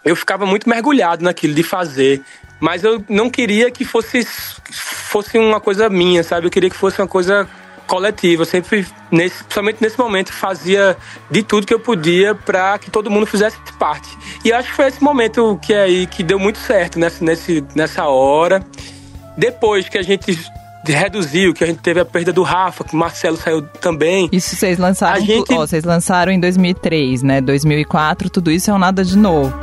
eu 0.04 0.14
ficava 0.14 0.44
muito 0.44 0.68
mergulhado 0.68 1.25
naquilo 1.25 1.54
de 1.54 1.62
fazer. 1.62 2.23
Mas 2.61 2.84
eu 2.84 3.04
não 3.08 3.28
queria 3.28 3.70
que 3.70 3.84
fosse, 3.84 4.25
fosse 4.70 5.38
uma 5.38 5.61
coisa 5.61 5.88
minha, 5.88 6.23
sabe? 6.23 6.46
Eu 6.46 6.50
queria 6.50 6.70
que 6.70 6.76
fosse 6.76 7.00
uma 7.00 7.08
coisa 7.08 7.49
coletiva. 7.87 8.42
Eu 8.42 8.46
sempre, 8.46 8.87
nesse, 9.11 9.44
somente 9.49 9.78
nesse 9.80 9.99
momento, 9.99 10.32
fazia 10.32 10.96
de 11.30 11.42
tudo 11.42 11.66
que 11.66 11.75
eu 11.75 11.80
podia 11.80 12.34
para 12.34 12.78
que 12.78 12.90
todo 12.90 13.11
mundo 13.11 13.26
fizesse 13.26 13.58
parte. 13.78 14.08
E 14.44 14.52
acho 14.52 14.70
que 14.70 14.76
foi 14.76 14.87
esse 14.87 15.02
momento 15.02 15.58
que 15.62 15.73
é 15.73 15.82
aí 15.82 16.06
que 16.06 16.23
deu 16.23 16.38
muito 16.38 16.58
certo 16.58 16.99
nessa, 16.99 17.25
nesse, 17.25 17.64
nessa 17.75 18.06
hora. 18.06 18.64
Depois 19.37 19.88
que 19.88 19.99
a 19.99 20.02
gente 20.02 20.38
reduziu, 20.92 21.54
que 21.54 21.64
a 21.64 21.66
gente 21.66 21.80
teve 21.80 22.00
a 22.00 22.04
perda 22.04 22.32
do 22.32 22.42
Rafa, 22.42 22.84
que 22.84 22.94
o 22.94 22.96
Marcelo 22.96 23.36
saiu 23.36 23.62
também. 23.80 24.28
Isso 24.32 24.56
vocês 24.56 24.78
lançaram, 24.78 25.24
gente... 25.24 25.52
ó, 25.52 25.66
vocês 25.66 25.84
lançaram 25.84 26.32
em 26.32 26.40
2003, 26.40 27.22
né? 27.22 27.40
2004, 27.40 28.30
tudo 28.30 28.50
isso 28.50 28.70
é 28.70 28.74
um 28.74 28.78
nada 28.78 29.04
de 29.04 29.16
novo. 29.16 29.54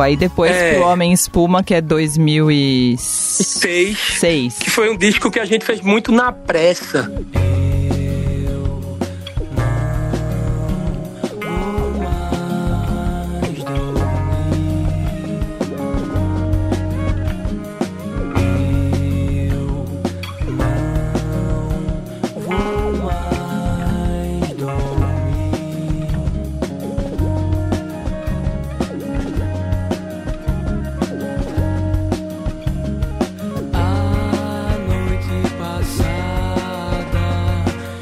Aí 0.00 0.16
depois 0.16 0.50
é. 0.50 0.74
que 0.74 0.80
o 0.80 0.82
Homem 0.82 1.12
Espuma, 1.12 1.62
que 1.62 1.74
é 1.74 1.80
2006. 1.80 3.98
Seis. 4.18 4.58
Que 4.58 4.70
foi 4.70 4.90
um 4.90 4.96
disco 4.96 5.30
que 5.30 5.40
a 5.40 5.44
gente 5.44 5.64
fez 5.64 5.80
muito 5.80 6.12
na 6.12 6.32
pressa. 6.32 7.10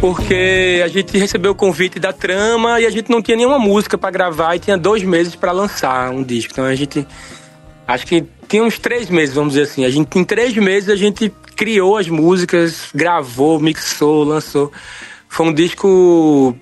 Porque 0.07 0.81
a 0.85 0.87
gente 0.87 1.19
recebeu 1.19 1.51
o 1.51 1.55
convite 1.55 1.99
da 1.99 2.13
trama 2.13 2.81
e 2.81 2.87
a 2.87 2.91
gente 2.91 3.11
não 3.11 3.21
tinha 3.21 3.37
nenhuma 3.37 3.59
música 3.59 3.99
para 3.99 4.09
gravar 4.09 4.55
e 4.55 4.61
tinha 4.61 4.79
dois 4.79 5.03
meses 5.03 5.35
para 5.35 5.51
lançar 5.51 6.13
um 6.13 6.23
disco. 6.23 6.53
Então 6.53 6.65
a 6.65 6.75
gente. 6.77 7.05
Acho 7.89 8.07
que 8.07 8.25
tinha 8.49 8.63
uns 8.63 8.79
três 8.79 9.11
meses, 9.11 9.35
vamos 9.35 9.55
dizer 9.55 9.65
assim. 9.65 9.85
A 9.85 9.91
gente, 9.91 10.17
em 10.17 10.23
três 10.23 10.55
meses 10.57 10.89
a 10.91 10.97
gente 10.97 11.33
criou 11.57 11.97
as 11.97 12.09
músicas, 12.09 12.89
gravou, 12.95 13.59
mixou, 13.59 14.23
lançou. 14.23 14.73
Foi 15.29 15.47
um 15.47 15.53
disco 15.53 16.57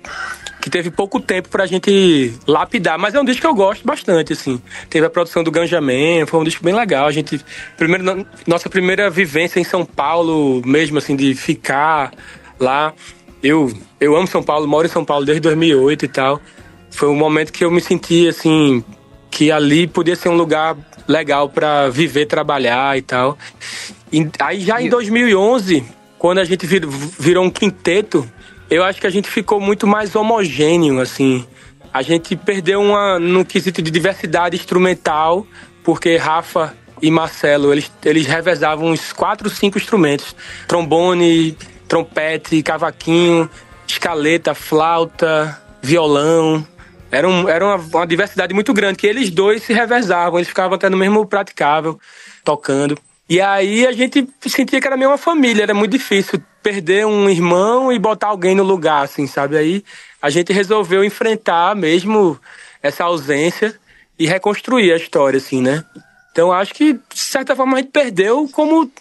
que 0.59 0.69
teve 0.69 0.89
pouco 0.89 1.19
tempo 1.19 1.47
pra 1.49 1.67
gente 1.67 2.33
lapidar, 2.47 2.97
mas 2.97 3.13
é 3.13 3.21
um 3.21 3.25
disco 3.25 3.41
que 3.41 3.47
eu 3.47 3.53
gosto 3.53 3.85
bastante, 3.85 4.33
assim. 4.33 4.59
Teve 4.89 5.05
a 5.05 5.09
produção 5.09 5.43
do 5.43 5.51
Ganjamin, 5.51 6.25
foi 6.25 6.39
um 6.39 6.43
disco 6.43 6.63
bem 6.63 6.73
legal. 6.73 7.05
A 7.05 7.11
gente, 7.11 7.39
primeiro, 7.77 8.25
nossa 8.47 8.69
primeira 8.69 9.07
vivência 9.07 9.59
em 9.59 9.63
São 9.63 9.85
Paulo, 9.85 10.63
mesmo 10.65 10.97
assim, 10.97 11.15
de 11.15 11.35
ficar 11.35 12.11
lá 12.59 12.93
eu, 13.45 13.71
eu 13.99 14.15
amo 14.15 14.27
São 14.27 14.41
Paulo, 14.41 14.67
moro 14.67 14.87
em 14.87 14.89
São 14.89 15.05
Paulo 15.05 15.25
desde 15.25 15.41
2008 15.41 16.05
e 16.05 16.07
tal. 16.07 16.41
Foi 16.89 17.09
um 17.09 17.15
momento 17.15 17.51
que 17.51 17.63
eu 17.63 17.69
me 17.69 17.81
senti 17.81 18.27
assim, 18.27 18.83
que 19.29 19.51
ali 19.51 19.85
podia 19.85 20.15
ser 20.15 20.29
um 20.29 20.35
lugar 20.35 20.75
legal 21.07 21.49
para 21.49 21.89
viver, 21.89 22.25
trabalhar 22.25 22.97
e 22.97 23.01
tal. 23.01 23.37
E 24.11 24.27
aí 24.39 24.61
já 24.61 24.81
em 24.81 24.89
2011, 24.89 25.83
quando 26.17 26.39
a 26.39 26.43
gente 26.43 26.65
vir, 26.65 26.85
virou 26.87 27.45
um 27.45 27.49
quinteto, 27.49 28.27
eu 28.69 28.83
acho 28.83 28.99
que 28.99 29.07
a 29.07 29.11
gente 29.11 29.29
ficou 29.29 29.59
muito 29.59 29.85
mais 29.85 30.15
homogêneo, 30.15 30.99
assim. 30.99 31.45
A 31.93 32.01
gente 32.01 32.35
perdeu 32.35 32.81
uma 32.81 33.19
no 33.19 33.45
quesito 33.45 33.81
de 33.81 33.91
diversidade 33.91 34.55
instrumental, 34.55 35.45
porque 35.83 36.17
Rafa 36.17 36.73
e 37.01 37.11
Marcelo, 37.11 37.71
eles, 37.71 37.91
eles 38.03 38.25
revezavam 38.25 38.87
uns 38.87 39.13
quatro, 39.13 39.49
cinco 39.49 39.77
instrumentos. 39.77 40.35
Trombone, 40.67 41.55
trompete, 41.87 42.61
cavaquinho, 42.63 43.49
escaleta, 43.87 44.53
flauta, 44.53 45.61
violão. 45.81 46.65
Era, 47.11 47.27
um, 47.27 47.47
era 47.47 47.63
uma, 47.63 47.75
uma, 47.75 48.07
diversidade 48.07 48.53
muito 48.53 48.73
grande, 48.73 48.97
que 48.97 49.07
eles 49.07 49.29
dois 49.29 49.63
se 49.63 49.73
revezavam, 49.73 50.39
eles 50.39 50.49
ficavam 50.49 50.75
até 50.75 50.89
no 50.89 50.97
mesmo 50.97 51.25
praticável, 51.25 51.99
tocando. 52.43 52.97
E 53.29 53.41
aí 53.41 53.87
a 53.87 53.91
gente 53.91 54.27
sentia 54.47 54.79
que 54.79 54.87
era 54.87 54.97
meio 54.97 55.09
uma 55.09 55.17
família, 55.17 55.63
era 55.63 55.73
muito 55.73 55.93
difícil 55.93 56.41
perder 56.61 57.05
um 57.05 57.29
irmão 57.29 57.91
e 57.91 57.97
botar 57.97 58.27
alguém 58.27 58.55
no 58.55 58.63
lugar, 58.63 59.03
assim, 59.03 59.27
sabe? 59.27 59.57
Aí 59.57 59.83
a 60.21 60.29
gente 60.29 60.51
resolveu 60.51 61.03
enfrentar 61.03 61.75
mesmo 61.75 62.39
essa 62.81 63.03
ausência 63.03 63.75
e 64.17 64.27
reconstruir 64.27 64.91
a 64.91 64.97
história, 64.97 65.37
assim, 65.37 65.61
né? 65.61 65.83
Então 66.31 66.51
acho 66.51 66.73
que, 66.73 66.93
de 66.93 67.19
certa 67.19 67.55
forma, 67.55 67.77
a 67.77 67.81
gente 67.81 67.91
perdeu 67.91 68.47
como 68.51 68.91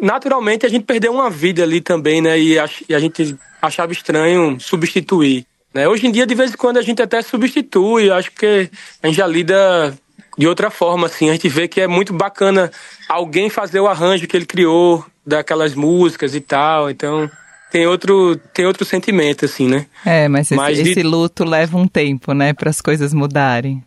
naturalmente 0.00 0.66
a 0.66 0.68
gente 0.68 0.84
perdeu 0.84 1.12
uma 1.12 1.30
vida 1.30 1.62
ali 1.62 1.80
também, 1.80 2.20
né? 2.20 2.38
E 2.38 2.58
a, 2.58 2.68
e 2.88 2.94
a 2.94 2.98
gente 2.98 3.36
achava 3.60 3.92
estranho 3.92 4.58
substituir. 4.60 5.46
Né? 5.72 5.88
Hoje 5.88 6.06
em 6.06 6.12
dia, 6.12 6.26
de 6.26 6.34
vez 6.34 6.52
em 6.52 6.56
quando, 6.56 6.78
a 6.78 6.82
gente 6.82 7.00
até 7.00 7.22
substitui. 7.22 8.10
Acho 8.10 8.30
que 8.32 8.70
a 9.02 9.06
gente 9.06 9.16
já 9.16 9.26
lida 9.26 9.96
de 10.36 10.46
outra 10.46 10.70
forma, 10.70 11.06
assim. 11.06 11.30
A 11.30 11.32
gente 11.32 11.48
vê 11.48 11.66
que 11.66 11.80
é 11.80 11.86
muito 11.86 12.12
bacana 12.12 12.70
alguém 13.08 13.48
fazer 13.48 13.80
o 13.80 13.86
arranjo 13.86 14.26
que 14.26 14.36
ele 14.36 14.46
criou 14.46 15.04
daquelas 15.26 15.74
músicas 15.74 16.34
e 16.34 16.40
tal. 16.40 16.90
Então, 16.90 17.30
tem 17.70 17.86
outro, 17.86 18.36
tem 18.52 18.66
outro 18.66 18.84
sentimento, 18.84 19.44
assim, 19.44 19.68
né? 19.68 19.86
É, 20.04 20.28
mas, 20.28 20.50
mas 20.50 20.78
esse, 20.78 20.84
de... 20.84 20.90
esse 20.90 21.02
luto 21.02 21.44
leva 21.44 21.78
um 21.78 21.86
tempo, 21.86 22.32
né? 22.34 22.52
Para 22.52 22.70
as 22.70 22.80
coisas 22.80 23.14
mudarem. 23.14 23.82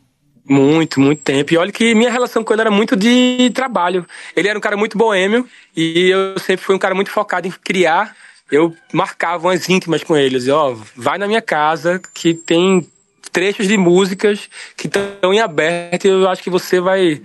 Muito, 0.47 0.99
muito 0.99 1.23
tempo. 1.23 1.53
E 1.53 1.57
olha 1.57 1.71
que 1.71 1.95
minha 1.95 2.11
relação 2.11 2.43
com 2.43 2.53
ele 2.53 2.61
era 2.61 2.71
muito 2.71 2.95
de 2.95 3.49
trabalho. 3.53 4.05
Ele 4.35 4.47
era 4.47 4.57
um 4.57 4.61
cara 4.61 4.77
muito 4.77 4.97
boêmio 4.97 5.47
e 5.75 6.09
eu 6.09 6.37
sempre 6.39 6.63
fui 6.63 6.75
um 6.75 6.79
cara 6.79 6.93
muito 6.93 7.09
focado 7.09 7.47
em 7.47 7.51
criar. 7.51 8.15
Eu 8.51 8.75
marcava 8.93 9.47
umas 9.47 9.67
íntimas 9.67 10.03
com 10.03 10.15
eles. 10.15 10.47
Ó, 10.47 10.71
oh, 10.71 10.81
vai 10.95 11.17
na 11.17 11.25
minha 11.25 11.41
casa 11.41 11.99
que 12.13 12.35
tem 12.35 12.87
trechos 13.31 13.67
de 13.67 13.75
músicas 13.75 14.47
que 14.77 14.85
estão 14.85 15.33
em 15.33 15.39
aberto 15.39 16.05
e 16.05 16.09
eu 16.09 16.29
acho 16.29 16.43
que 16.43 16.49
você 16.49 16.79
vai. 16.79 17.21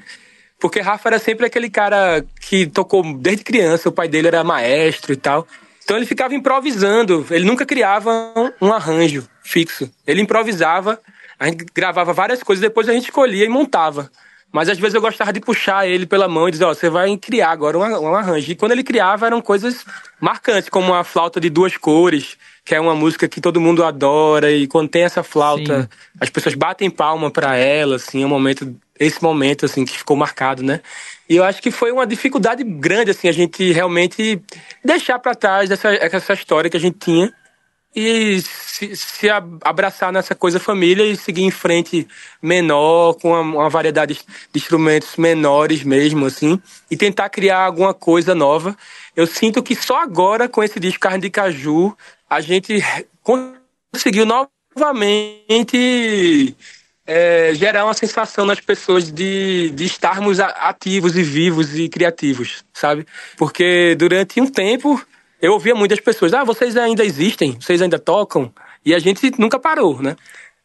Porque 0.58 0.80
Rafa 0.80 1.10
era 1.10 1.18
sempre 1.18 1.44
aquele 1.44 1.68
cara 1.68 2.24
que 2.40 2.66
tocou 2.66 3.02
desde 3.18 3.44
criança, 3.44 3.90
o 3.90 3.92
pai 3.92 4.08
dele 4.08 4.28
era 4.28 4.42
maestro 4.42 5.12
e 5.12 5.16
tal. 5.16 5.46
Então 5.84 5.96
ele 5.96 6.06
ficava 6.06 6.34
improvisando, 6.34 7.26
ele 7.30 7.44
nunca 7.44 7.66
criava 7.66 8.32
um 8.60 8.72
arranjo 8.72 9.28
fixo. 9.42 9.90
Ele 10.06 10.22
improvisava 10.22 10.98
a 11.40 11.46
gente 11.46 11.64
gravava 11.74 12.12
várias 12.12 12.42
coisas, 12.42 12.60
depois 12.60 12.86
a 12.86 12.92
gente 12.92 13.04
escolhia 13.04 13.46
e 13.46 13.48
montava. 13.48 14.10
Mas 14.52 14.68
às 14.68 14.78
vezes 14.78 14.94
eu 14.94 15.00
gostava 15.00 15.32
de 15.32 15.40
puxar 15.40 15.88
ele 15.88 16.04
pela 16.04 16.28
mão 16.28 16.46
e 16.46 16.50
dizer, 16.50 16.64
ó, 16.64 16.70
oh, 16.70 16.74
você 16.74 16.90
vai 16.90 17.16
criar 17.16 17.50
agora 17.50 17.78
um, 17.78 17.82
um 17.82 18.14
arranjo. 18.14 18.50
E 18.50 18.54
quando 18.54 18.72
ele 18.72 18.82
criava 18.82 19.26
eram 19.26 19.40
coisas 19.40 19.86
marcantes, 20.20 20.68
como 20.68 20.92
a 20.92 21.02
flauta 21.02 21.40
de 21.40 21.48
duas 21.48 21.76
cores, 21.78 22.36
que 22.62 22.74
é 22.74 22.80
uma 22.80 22.94
música 22.94 23.26
que 23.26 23.40
todo 23.40 23.60
mundo 23.60 23.82
adora. 23.82 24.52
E 24.52 24.66
quando 24.66 24.90
tem 24.90 25.02
essa 25.02 25.22
flauta, 25.22 25.82
Sim. 25.82 25.88
as 26.20 26.28
pessoas 26.28 26.54
batem 26.54 26.90
palma 26.90 27.30
para 27.30 27.56
ela, 27.56 27.96
assim, 27.96 28.22
é 28.22 28.26
um 28.26 28.28
momento, 28.28 28.76
esse 28.98 29.22
momento, 29.22 29.64
assim, 29.64 29.84
que 29.84 29.96
ficou 29.96 30.16
marcado, 30.16 30.62
né? 30.62 30.80
E 31.28 31.36
eu 31.36 31.44
acho 31.44 31.62
que 31.62 31.70
foi 31.70 31.90
uma 31.90 32.06
dificuldade 32.06 32.62
grande, 32.64 33.12
assim, 33.12 33.28
a 33.28 33.32
gente 33.32 33.72
realmente 33.72 34.42
deixar 34.84 35.18
para 35.20 35.34
trás 35.34 35.70
essa, 35.70 35.88
essa 35.94 36.34
história 36.34 36.68
que 36.68 36.76
a 36.76 36.80
gente 36.80 36.98
tinha 36.98 37.32
e 37.94 38.40
se, 38.40 38.96
se 38.96 39.28
abraçar 39.62 40.12
nessa 40.12 40.34
coisa 40.34 40.60
família 40.60 41.04
e 41.04 41.16
seguir 41.16 41.42
em 41.42 41.50
frente 41.50 42.06
menor, 42.40 43.14
com 43.14 43.30
uma, 43.30 43.40
uma, 43.40 43.68
variedade 43.68 44.14
de 44.14 44.58
instrumentos 44.58 45.16
menores 45.16 45.82
mesmo, 45.82 46.26
assim, 46.26 46.60
e 46.90 46.96
tentar 46.96 47.28
criar 47.28 47.64
alguma 47.64 47.92
coisa 47.92 48.34
nova. 48.34 48.76
Eu 49.16 49.26
sinto 49.26 49.62
que 49.62 49.74
só 49.74 50.00
agora, 50.00 50.48
com 50.48 50.62
esse 50.62 50.78
disco 50.78 51.00
Carne 51.00 51.20
de 51.20 51.30
Caju, 51.30 51.96
a 52.28 52.40
gente 52.40 52.80
conseguiu 53.22 54.24
novamente 54.24 56.56
é, 57.04 57.50
gerar 57.54 57.84
uma 57.84 57.94
sensação 57.94 58.46
nas 58.46 58.60
pessoas 58.60 59.10
de, 59.10 59.70
de 59.70 59.84
estarmos 59.84 60.38
ativos 60.38 61.16
e 61.16 61.24
vivos 61.24 61.76
e 61.76 61.88
criativos, 61.88 62.64
sabe? 62.72 63.04
Porque 63.36 63.96
durante 63.98 64.40
um 64.40 64.46
tempo 64.46 65.04
eu 65.40 65.52
ouvia 65.52 65.74
muitas 65.74 66.00
pessoas, 66.00 66.34
ah, 66.34 66.44
vocês 66.44 66.76
ainda 66.76 67.04
existem, 67.04 67.56
vocês 67.60 67.80
ainda 67.80 67.98
tocam, 67.98 68.52
e 68.84 68.94
a 68.94 68.98
gente 68.98 69.32
nunca 69.38 69.58
parou, 69.58 70.02
né? 70.02 70.16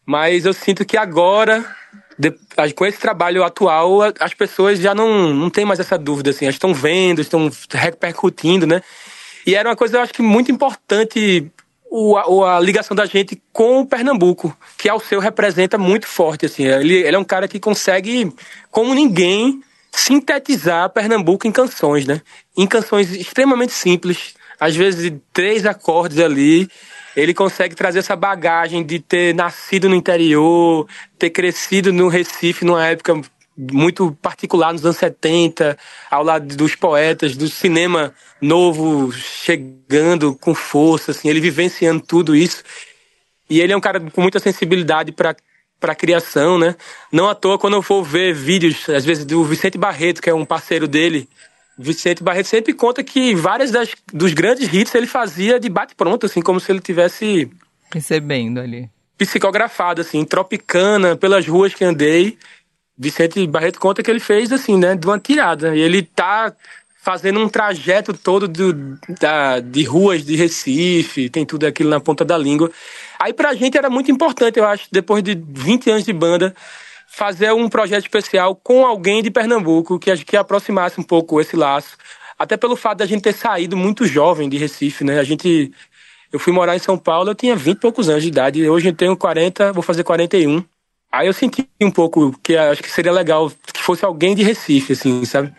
Mas 0.06 0.46
eu 0.46 0.54
sinto 0.54 0.86
que 0.86 0.98
agora, 0.98 1.66
com 2.76 2.86
esse 2.86 3.00
trabalho 3.00 3.44
atual, 3.44 4.00
as 4.20 4.34
pessoas 4.34 4.80
já 4.80 4.94
não, 4.94 5.34
não 5.34 5.50
têm 5.50 5.66
mais 5.66 5.80
essa 5.80 5.98
dúvida, 5.98 6.30
assim, 6.30 6.46
elas 6.46 6.56
estão 6.56 6.74
vendo, 6.74 7.22
estão 7.22 7.50
repercutindo, 7.72 8.68
né? 8.68 8.82
E 9.46 9.56
era 9.56 9.70
uma 9.70 9.76
coisa, 9.76 9.98
eu 9.98 10.02
acho 10.02 10.14
que 10.14 10.22
muito 10.22 10.52
importante 10.52 11.52
o, 11.90 12.18
a, 12.18 12.58
a, 12.58 12.60
ligação 12.60 12.96
da 12.96 13.06
gente 13.06 13.42
com 13.54 13.82
o 13.82 13.86
Pernambuco, 13.86 14.56
que 14.78 14.90
ao 14.90 15.00
seu 15.00 15.20
representa 15.20 15.78
muito 15.78 16.08
forte, 16.08 16.46
assim. 16.46 16.66
Ele, 16.66 16.96
ele 16.96 17.16
é 17.16 17.20
um 17.20 17.24
cara 17.24 17.48
que 17.48 17.60
consegue, 17.60 18.32
como 18.70 18.94
ninguém, 18.94 19.62
sintetizar 19.92 20.90
Pernambuco 20.90 21.48
em 21.48 21.52
canções, 21.52 22.06
né? 22.06 22.22
Em 22.58 22.68
canções 22.68 23.12
extremamente 23.12 23.72
simples, 23.72 24.34
às 24.66 24.76
vezes 24.76 25.14
três 25.32 25.66
acordes 25.66 26.20
ali, 26.20 26.68
ele 27.16 27.34
consegue 27.34 27.76
trazer 27.76 28.00
essa 28.00 28.16
bagagem 28.16 28.84
de 28.84 29.00
ter 29.00 29.34
nascido 29.34 29.88
no 29.88 29.96
interior, 29.96 30.88
ter 31.20 31.30
crescido 31.30 31.94
no 31.94 32.08
Recife 32.08 32.66
numa 32.66 32.86
época 32.86 33.22
muito 33.56 34.12
particular 34.22 34.74
nos 34.74 34.84
anos 34.84 34.98
70, 34.98 35.78
ao 36.10 36.24
lado 36.24 36.56
dos 36.58 36.76
poetas, 36.76 37.38
do 37.38 37.48
cinema 37.48 38.14
novo 38.42 39.12
chegando 39.14 40.36
com 40.36 40.54
força, 40.54 41.12
assim, 41.12 41.30
ele 41.30 41.40
vivenciando 41.40 42.02
tudo 42.02 42.36
isso. 42.36 42.64
E 43.50 43.62
ele 43.62 43.72
é 43.72 43.78
um 43.78 43.82
cara 43.82 44.00
com 44.00 44.22
muita 44.22 44.40
sensibilidade 44.40 45.12
para 45.12 45.36
para 45.78 45.94
criação, 45.94 46.58
né? 46.58 46.74
Não 47.12 47.30
à 47.30 47.36
toa 47.36 47.60
quando 47.60 47.76
eu 47.76 47.82
for 47.82 48.02
ver 48.02 48.34
vídeos, 48.34 48.90
às 48.90 49.06
vezes 49.06 49.26
do 49.26 49.44
Vicente 49.44 49.78
Barreto, 49.78 50.22
que 50.22 50.30
é 50.30 50.34
um 50.34 50.46
parceiro 50.46 50.88
dele, 50.88 51.28
Vicente 51.78 52.24
Barreto 52.24 52.48
sempre 52.48 52.74
conta 52.74 53.04
que 53.04 53.36
várias 53.36 53.72
das, 53.72 53.90
dos 54.14 54.34
grandes 54.34 54.72
hits 54.74 54.94
ele 54.96 55.08
fazia 55.08 55.60
de 55.60 55.70
bate-pronto, 55.70 56.26
assim, 56.26 56.42
como 56.42 56.60
se 56.60 56.72
ele 56.72 56.80
tivesse. 56.80 57.50
Recebendo 57.94 58.60
ali. 58.60 58.90
Psicografado, 59.18 60.02
assim, 60.02 60.24
tropicana, 60.24 61.16
pelas 61.16 61.48
ruas 61.48 61.74
que 61.74 61.84
andei. 61.84 62.38
Vicente 62.98 63.46
Barreto 63.48 63.80
conta 63.80 64.02
que 64.02 64.10
ele 64.10 64.20
fez, 64.20 64.52
assim, 64.52 64.78
né, 64.78 64.96
de 64.96 65.06
uma 65.06 65.20
tirada. 65.20 65.76
E 65.76 65.82
ele 65.82 66.02
tá 66.02 66.54
fazendo 67.06 67.40
um 67.40 67.48
trajeto 67.48 68.14
todo 68.14 68.48
do, 68.48 68.98
da, 69.20 69.60
de 69.60 69.84
ruas 69.84 70.26
de 70.26 70.36
Recife, 70.36 71.30
tem 71.30 71.46
tudo 71.46 71.68
aquilo 71.68 71.92
na 71.92 72.00
ponta 72.00 72.26
da 72.26 72.36
língua. 72.36 72.72
Aí 73.20 73.32
pra 73.32 73.54
gente 73.54 73.78
era 73.78 73.92
muito 73.92 74.10
importante, 74.10 74.58
eu 74.58 74.66
acho, 74.66 74.88
depois 74.92 75.22
de 75.22 75.36
20 75.36 75.92
anos 75.92 76.04
de 76.04 76.12
banda, 76.12 76.56
fazer 77.08 77.54
um 77.54 77.70
projeto 77.70 78.04
especial 78.04 78.56
com 78.56 78.86
alguém 78.86 79.24
de 79.24 79.32
Pernambuco 79.32 80.00
que, 80.00 80.16
que 80.24 80.38
aproximasse 80.38 81.00
um 81.00 81.04
pouco 81.04 81.40
esse 81.40 81.56
laço. 81.56 81.98
Até 82.38 82.58
pelo 82.58 82.76
fato 82.76 83.00
da 83.00 83.06
gente 83.06 83.22
ter 83.22 83.34
saído 83.34 83.78
muito 83.78 84.06
jovem 84.06 84.50
de 84.50 84.58
Recife, 84.58 85.04
né? 85.04 85.20
A 85.20 85.24
gente. 85.24 85.72
Eu 86.32 86.40
fui 86.40 86.52
morar 86.52 86.76
em 86.76 86.80
São 86.80 86.98
Paulo, 86.98 87.30
eu 87.30 87.36
tinha 87.36 87.56
20 87.56 87.78
e 87.78 87.80
poucos 87.80 88.10
anos 88.10 88.24
de 88.24 88.28
idade. 88.28 88.70
Hoje 88.70 88.90
eu 88.90 88.94
tenho 88.94 89.16
40, 89.16 89.72
vou 89.72 89.82
fazer 89.82 90.04
41. 90.04 90.64
Aí 91.12 91.28
eu 91.28 91.34
senti 91.34 91.70
um 91.82 91.90
pouco 91.90 92.38
que 92.44 92.58
acho 92.58 92.84
que 92.84 92.92
seria 92.92 93.12
legal 93.12 93.50
que 93.50 93.82
fosse 93.82 94.04
alguém 94.04 94.36
de 94.36 94.44
Recife, 94.44 94.92
assim, 94.94 95.24
sabe? 95.24 95.54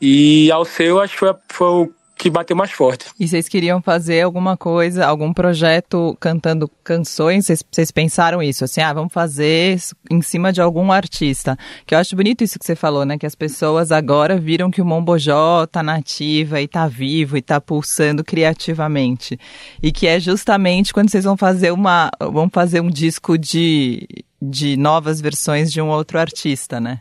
E 0.00 0.52
ao 0.52 0.64
seu, 0.64 1.00
acho 1.00 1.14
que 1.14 1.18
foi, 1.18 1.34
foi 1.48 1.66
o 1.66 1.94
que 2.18 2.28
bateu 2.28 2.56
mais 2.56 2.72
forte. 2.72 3.06
E 3.18 3.28
vocês 3.28 3.48
queriam 3.48 3.80
fazer 3.80 4.22
alguma 4.22 4.56
coisa, 4.56 5.06
algum 5.06 5.32
projeto 5.32 6.16
cantando 6.20 6.68
canções? 6.82 7.46
Vocês, 7.46 7.64
vocês 7.70 7.90
pensaram 7.92 8.42
isso, 8.42 8.64
assim, 8.64 8.80
ah, 8.80 8.92
vamos 8.92 9.12
fazer 9.12 9.78
em 10.10 10.20
cima 10.20 10.52
de 10.52 10.60
algum 10.60 10.90
artista. 10.90 11.56
Que 11.86 11.94
eu 11.94 11.98
acho 11.98 12.16
bonito 12.16 12.42
isso 12.42 12.58
que 12.58 12.66
você 12.66 12.74
falou, 12.74 13.04
né? 13.04 13.16
Que 13.16 13.24
as 13.24 13.36
pessoas 13.36 13.92
agora 13.92 14.36
viram 14.36 14.70
que 14.70 14.82
o 14.82 14.84
Mombojó 14.84 15.64
tá 15.66 15.82
nativa 15.82 16.60
e 16.60 16.66
tá 16.66 16.88
vivo 16.88 17.36
e 17.36 17.42
tá 17.42 17.60
pulsando 17.60 18.24
criativamente. 18.24 19.38
E 19.80 19.92
que 19.92 20.08
é 20.08 20.18
justamente 20.18 20.92
quando 20.92 21.10
vocês 21.10 21.24
vão 21.24 21.36
fazer 21.36 21.70
uma, 21.70 22.10
vão 22.20 22.50
fazer 22.50 22.80
um 22.80 22.90
disco 22.90 23.38
de, 23.38 24.08
de 24.42 24.76
novas 24.76 25.20
versões 25.20 25.72
de 25.72 25.80
um 25.80 25.88
outro 25.88 26.18
artista, 26.18 26.80
né? 26.80 27.00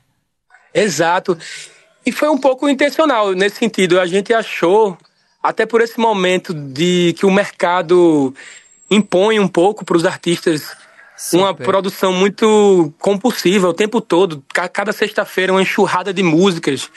Exato. 0.74 1.36
E 2.08 2.12
foi 2.14 2.30
um 2.30 2.38
pouco 2.38 2.70
intencional 2.70 3.34
nesse 3.34 3.58
sentido. 3.58 4.00
A 4.00 4.06
gente 4.06 4.34
achou 4.34 4.98
até 5.44 5.66
por 5.66 5.82
esse 5.82 6.00
momento 6.00 6.54
de 6.54 7.14
que 7.18 7.26
o 7.26 7.32
mercado 7.32 8.34
impõe 8.90 9.42
um 9.42 9.48
pouco 9.48 9.84
para 9.84 9.98
os 9.98 10.06
artistas 10.06 10.72
Super. 11.18 11.38
uma 11.38 11.54
produção 11.54 12.14
muito 12.14 12.94
compulsiva 12.98 13.68
o 13.68 13.74
tempo 13.74 14.00
todo. 14.00 14.42
Cada 14.72 14.94
sexta-feira 14.94 15.52
uma 15.52 15.62
enxurrada 15.62 16.14
de 16.14 16.24
músicas. 16.24 16.90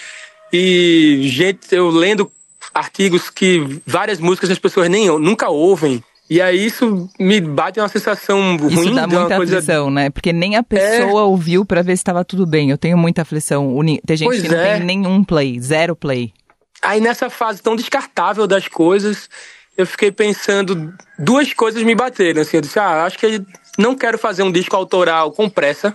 E 0.52 1.22
gente, 1.24 1.74
eu 1.74 1.90
lendo 1.90 2.30
artigos 2.72 3.28
que 3.28 3.82
várias 3.84 4.20
músicas 4.20 4.48
as 4.48 4.60
pessoas 4.60 4.88
nem 4.88 5.08
nunca 5.18 5.48
ouvem. 5.48 6.04
E 6.30 6.40
aí 6.40 6.64
isso 6.64 7.10
me 7.18 7.40
bate 7.40 7.80
uma 7.80 7.88
sensação 7.88 8.56
ruim. 8.56 8.72
Isso 8.72 8.94
dá 8.94 9.04
muita 9.08 9.36
coisa... 9.36 9.58
aflição, 9.58 9.90
né? 9.90 10.10
Porque 10.10 10.32
nem 10.32 10.54
a 10.54 10.62
pessoa 10.62 11.22
é... 11.22 11.24
ouviu 11.24 11.64
para 11.64 11.82
ver 11.82 11.96
se 11.96 12.02
estava 12.02 12.24
tudo 12.24 12.46
bem. 12.46 12.70
Eu 12.70 12.78
tenho 12.78 12.96
muita 12.96 13.22
aflição. 13.22 13.76
Tem 14.06 14.16
gente 14.16 14.28
pois 14.28 14.40
que 14.40 14.48
não 14.48 14.56
é. 14.56 14.76
tem 14.76 14.86
nenhum 14.86 15.24
play, 15.24 15.58
zero 15.60 15.96
play. 15.96 16.32
Aí 16.80 17.00
nessa 17.00 17.28
fase 17.28 17.60
tão 17.60 17.74
descartável 17.74 18.46
das 18.46 18.68
coisas, 18.68 19.28
eu 19.76 19.84
fiquei 19.84 20.12
pensando, 20.12 20.94
duas 21.18 21.52
coisas 21.52 21.82
me 21.82 21.96
bateram, 21.96 22.42
assim, 22.42 22.58
eu 22.58 22.60
disse, 22.60 22.78
ah, 22.78 23.04
acho 23.04 23.18
que 23.18 23.42
não 23.76 23.94
quero 23.94 24.16
fazer 24.16 24.42
um 24.42 24.52
disco 24.52 24.74
autoral 24.74 25.32
com 25.32 25.48
pressa, 25.48 25.94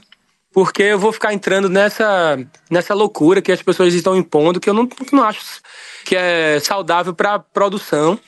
porque 0.53 0.83
eu 0.83 0.99
vou 0.99 1.11
ficar 1.11 1.33
entrando 1.33 1.69
nessa, 1.69 2.37
nessa 2.69 2.93
loucura 2.93 3.41
que 3.41 3.51
as 3.51 3.61
pessoas 3.61 3.93
estão 3.93 4.15
impondo, 4.15 4.59
que 4.59 4.69
eu 4.69 4.73
não, 4.73 4.87
não 5.11 5.23
acho 5.23 5.41
que 6.03 6.15
é 6.15 6.59
saudável 6.59 7.13
para 7.13 7.39
produção. 7.39 8.19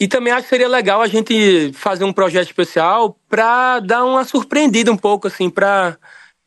E 0.00 0.08
também 0.08 0.32
acho 0.32 0.44
que 0.44 0.48
seria 0.48 0.66
legal 0.66 1.02
a 1.02 1.06
gente 1.06 1.72
fazer 1.74 2.04
um 2.04 2.12
projeto 2.12 2.46
especial 2.46 3.18
para 3.28 3.80
dar 3.80 4.02
uma 4.02 4.24
surpreendida 4.24 4.90
um 4.90 4.96
pouco, 4.96 5.28
assim, 5.28 5.50
para 5.50 5.98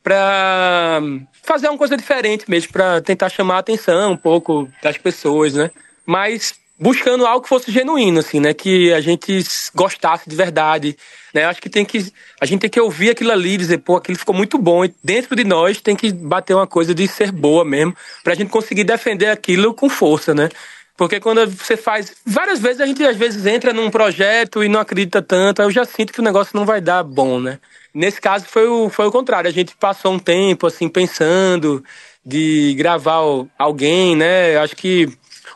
para 0.02 1.00
fazer 1.42 1.66
uma 1.68 1.78
coisa 1.78 1.96
diferente 1.96 2.44
mesmo, 2.50 2.70
para 2.72 3.00
tentar 3.00 3.30
chamar 3.30 3.54
a 3.54 3.58
atenção 3.60 4.12
um 4.12 4.16
pouco 4.16 4.68
das 4.82 4.98
pessoas, 4.98 5.54
né? 5.54 5.70
Mas 6.04 6.52
buscando 6.78 7.24
algo 7.24 7.42
que 7.42 7.48
fosse 7.48 7.72
genuíno, 7.72 8.18
assim, 8.18 8.38
né? 8.38 8.52
Que 8.52 8.92
a 8.92 9.00
gente 9.00 9.42
gostasse 9.74 10.28
de 10.28 10.36
verdade, 10.36 10.96
né? 11.32 11.44
Acho 11.44 11.62
que 11.62 11.70
tem 11.70 11.84
que 11.86 12.12
a 12.40 12.44
gente 12.44 12.60
tem 12.60 12.68
que 12.68 12.80
ouvir 12.80 13.10
aquilo 13.10 13.30
ali 13.30 13.56
dizer, 13.56 13.78
pô, 13.78 13.96
aquilo 13.96 14.18
ficou 14.18 14.34
muito 14.34 14.58
bom. 14.58 14.84
E 14.84 14.92
dentro 15.02 15.34
de 15.34 15.44
nós 15.44 15.80
tem 15.80 15.96
que 15.96 16.12
bater 16.12 16.54
uma 16.54 16.66
coisa 16.66 16.94
de 16.94 17.06
ser 17.08 17.32
boa 17.32 17.64
mesmo, 17.64 17.96
pra 18.22 18.34
gente 18.34 18.50
conseguir 18.50 18.84
defender 18.84 19.28
aquilo 19.28 19.72
com 19.72 19.88
força, 19.88 20.34
né? 20.34 20.50
Porque 20.96 21.18
quando 21.18 21.46
você 21.46 21.76
faz. 21.76 22.14
Várias 22.24 22.60
vezes 22.60 22.80
a 22.80 22.86
gente 22.86 23.04
às 23.04 23.16
vezes 23.16 23.44
entra 23.46 23.72
num 23.72 23.90
projeto 23.90 24.62
e 24.62 24.68
não 24.68 24.80
acredita 24.80 25.20
tanto, 25.20 25.60
aí 25.60 25.66
eu 25.66 25.70
já 25.72 25.84
sinto 25.84 26.12
que 26.12 26.20
o 26.20 26.24
negócio 26.24 26.56
não 26.56 26.64
vai 26.64 26.80
dar 26.80 27.02
bom, 27.02 27.40
né? 27.40 27.58
Nesse 27.92 28.20
caso 28.20 28.46
foi 28.46 28.66
o, 28.68 28.88
foi 28.88 29.06
o 29.06 29.12
contrário. 29.12 29.48
A 29.48 29.52
gente 29.52 29.74
passou 29.76 30.12
um 30.12 30.18
tempo, 30.18 30.66
assim, 30.66 30.88
pensando 30.88 31.82
de 32.24 32.74
gravar 32.78 33.20
alguém, 33.58 34.16
né? 34.16 34.56
Acho 34.56 34.76
que 34.76 35.08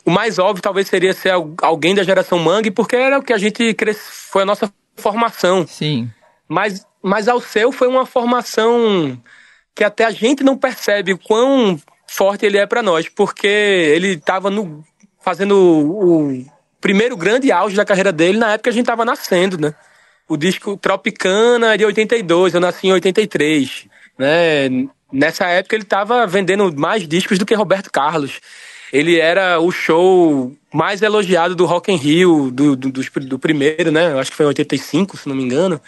o 0.04 0.10
mais 0.10 0.38
óbvio 0.38 0.62
talvez 0.62 0.88
seria 0.88 1.12
ser 1.12 1.32
alguém 1.62 1.94
da 1.94 2.02
geração 2.02 2.38
Mangue, 2.38 2.70
porque 2.70 2.96
era 2.96 3.18
o 3.18 3.22
que 3.22 3.32
a 3.32 3.38
gente 3.38 3.74
cresce, 3.74 4.00
foi 4.10 4.42
a 4.42 4.46
nossa 4.46 4.72
formação. 4.96 5.66
Sim. 5.66 6.10
Mas, 6.48 6.84
mas 7.02 7.28
ao 7.28 7.40
seu 7.40 7.70
foi 7.70 7.86
uma 7.88 8.06
formação 8.06 9.20
que 9.74 9.84
até 9.84 10.04
a 10.04 10.10
gente 10.10 10.42
não 10.42 10.56
percebe 10.56 11.12
o 11.12 11.18
quão 11.18 11.80
forte 12.08 12.44
ele 12.44 12.58
é 12.58 12.66
para 12.66 12.82
nós, 12.82 13.08
porque 13.08 13.46
ele 13.46 14.14
estava 14.14 14.50
fazendo 15.28 15.54
o, 15.54 16.44
primeiro 16.80 17.16
grande 17.16 17.52
auge 17.52 17.76
da 17.76 17.84
carreira 17.84 18.10
dele 18.10 18.38
na 18.38 18.52
época 18.52 18.64
que 18.64 18.68
a 18.70 18.72
gente 18.72 18.84
estava 18.84 19.04
nascendo, 19.04 19.58
né? 19.58 19.74
o 20.28 20.36
disco 20.36 20.76
Tropicana 20.76 21.74
é 21.74 21.76
de 21.76 21.84
82, 21.84 22.54
eu 22.54 22.60
nasci 22.60 22.86
em 22.86 22.92
83, 22.92 23.86
né? 24.18 24.68
Nessa 25.10 25.46
época 25.46 25.74
ele 25.74 25.84
estava 25.84 26.26
vendendo 26.26 26.70
mais 26.76 27.08
discos 27.08 27.38
do 27.38 27.46
que 27.46 27.54
Roberto 27.54 27.90
Carlos. 27.90 28.40
Ele 28.92 29.18
era 29.18 29.58
o 29.58 29.72
show 29.72 30.54
mais 30.72 31.00
elogiado 31.00 31.54
do 31.54 31.64
Rock 31.64 31.90
in 31.90 31.96
Rio, 31.96 32.50
do, 32.50 32.76
do, 32.76 32.90
do, 32.90 33.02
do 33.20 33.38
primeiro, 33.38 33.90
né? 33.90 34.18
Acho 34.18 34.30
que 34.30 34.36
foi 34.36 34.44
em 34.44 34.48
85, 34.48 35.16
se 35.16 35.28
não 35.28 35.34
me 35.34 35.42
engano. 35.42 35.80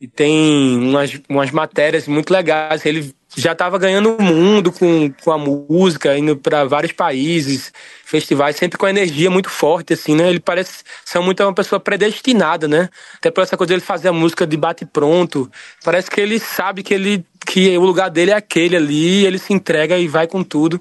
E 0.00 0.08
tem 0.08 0.78
umas, 0.78 1.20
umas 1.28 1.50
matérias 1.50 2.08
muito 2.08 2.32
legais. 2.32 2.86
Ele 2.86 3.14
já 3.36 3.52
estava 3.52 3.78
ganhando 3.78 4.16
o 4.16 4.22
mundo 4.22 4.72
com, 4.72 5.12
com 5.22 5.32
a 5.32 5.38
música, 5.38 6.16
indo 6.16 6.36
para 6.36 6.64
vários 6.64 6.92
países, 6.92 7.72
festivais, 8.04 8.56
sempre 8.56 8.78
com 8.78 8.86
a 8.86 8.90
energia 8.90 9.30
muito 9.30 9.50
forte, 9.50 9.92
assim, 9.92 10.14
né? 10.14 10.30
Ele 10.30 10.40
parece 10.40 10.82
ser 11.04 11.18
muito 11.20 11.42
uma 11.42 11.54
pessoa 11.54 11.78
predestinada, 11.78 12.66
né? 12.66 12.88
Até 13.16 13.30
por 13.30 13.42
essa 13.42 13.56
coisa 13.56 13.68
dele 13.68 13.82
fazer 13.82 14.08
a 14.08 14.12
música 14.12 14.46
de 14.46 14.56
bate 14.56 14.86
pronto. 14.86 15.50
Parece 15.84 16.10
que 16.10 16.20
ele 16.20 16.38
sabe 16.38 16.82
que 16.82 16.94
ele 16.94 17.24
que 17.46 17.76
o 17.78 17.84
lugar 17.84 18.10
dele 18.10 18.30
é 18.30 18.34
aquele 18.34 18.76
ali, 18.76 19.24
ele 19.24 19.38
se 19.38 19.52
entrega 19.52 19.98
e 19.98 20.08
vai 20.08 20.26
com 20.26 20.42
tudo. 20.42 20.80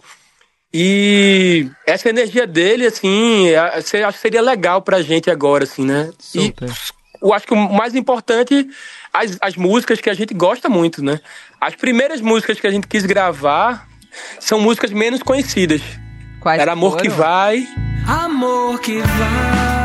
E 0.73 1.69
essa 1.85 2.09
energia 2.09 2.45
dele, 2.45 2.85
assim, 2.85 3.53
acho 3.55 3.93
que 4.13 4.21
seria 4.21 4.41
legal 4.41 4.81
pra 4.81 5.01
gente 5.01 5.29
agora, 5.29 5.63
assim, 5.63 5.85
né? 5.85 6.11
Super. 6.19 6.69
E 6.69 6.71
eu 7.21 7.33
acho 7.33 7.47
que 7.47 7.53
o 7.53 7.57
mais 7.57 7.95
importante, 7.95 8.67
as, 9.13 9.37
as 9.41 9.55
músicas 9.55 9.99
que 9.99 10.09
a 10.09 10.13
gente 10.13 10.33
gosta 10.33 10.69
muito, 10.69 11.03
né? 11.03 11.19
As 11.59 11.75
primeiras 11.75 12.21
músicas 12.21 12.59
que 12.59 12.67
a 12.67 12.71
gente 12.71 12.87
quis 12.87 13.05
gravar 13.05 13.87
são 14.39 14.59
músicas 14.59 14.91
menos 14.91 15.21
conhecidas. 15.21 15.81
Quais 16.39 16.61
Era 16.61 16.73
Amor 16.73 16.91
foram? 16.91 17.03
que 17.03 17.09
Vai, 17.09 17.67
Amor 18.07 18.79
que 18.79 18.99
vai, 18.99 19.76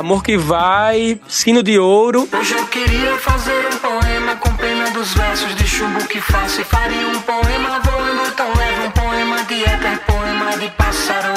Amor 0.00 0.22
que 0.22 0.34
Vai, 0.34 1.20
Sino 1.28 1.62
de 1.62 1.78
Ouro. 1.78 2.26
Hoje 2.32 2.54
eu 2.54 2.66
queria 2.68 3.18
fazer 3.18 3.66
um 3.66 3.76
poema 3.76 4.34
com 4.36 4.50
pena 4.56 4.90
dos 4.92 5.12
versos 5.12 5.54
de 5.56 5.66
chumbo 5.68 6.02
que 6.06 6.18
faço. 6.22 6.62
E 6.62 6.64
faria 6.64 7.06
um 7.06 7.20
poema 7.20 7.80
voando 7.80 8.32
tão 8.34 8.48
leve, 8.48 8.86
um 8.86 8.90
poema 8.92 9.44
de 9.44 9.62
éter, 9.62 10.00
poema 10.06 10.56
de 10.56 10.70
pássaro. 10.70 11.34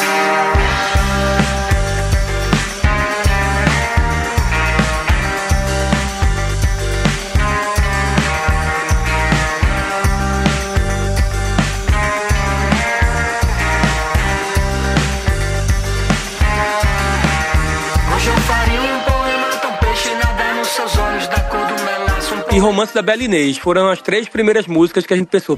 E 22.53 22.59
Romance 22.59 22.93
da 22.93 23.01
Bela 23.01 23.23
Inês. 23.23 23.57
Foram 23.57 23.89
as 23.89 24.01
três 24.01 24.29
primeiras 24.29 24.67
músicas 24.67 25.05
que 25.05 25.13
a 25.13 25.17
gente 25.17 25.27
pensou. 25.27 25.57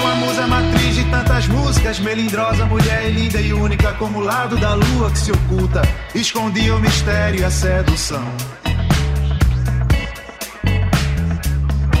Uma 0.00 0.14
musa 0.14 0.46
matriz 0.46 0.94
de 0.94 1.04
tantas 1.10 1.46
músicas, 1.46 1.98
melindrosa, 2.00 2.64
mulher 2.64 3.10
linda 3.10 3.40
e 3.40 3.52
única 3.52 3.92
como 3.94 4.20
o 4.20 4.22
lado 4.22 4.56
da 4.56 4.74
lua 4.74 5.10
que 5.10 5.18
se 5.18 5.32
oculta, 5.32 5.82
escondia 6.14 6.74
o 6.74 6.80
mistério 6.80 7.40
e 7.40 7.44
a 7.44 7.50
sedução. 7.50 8.24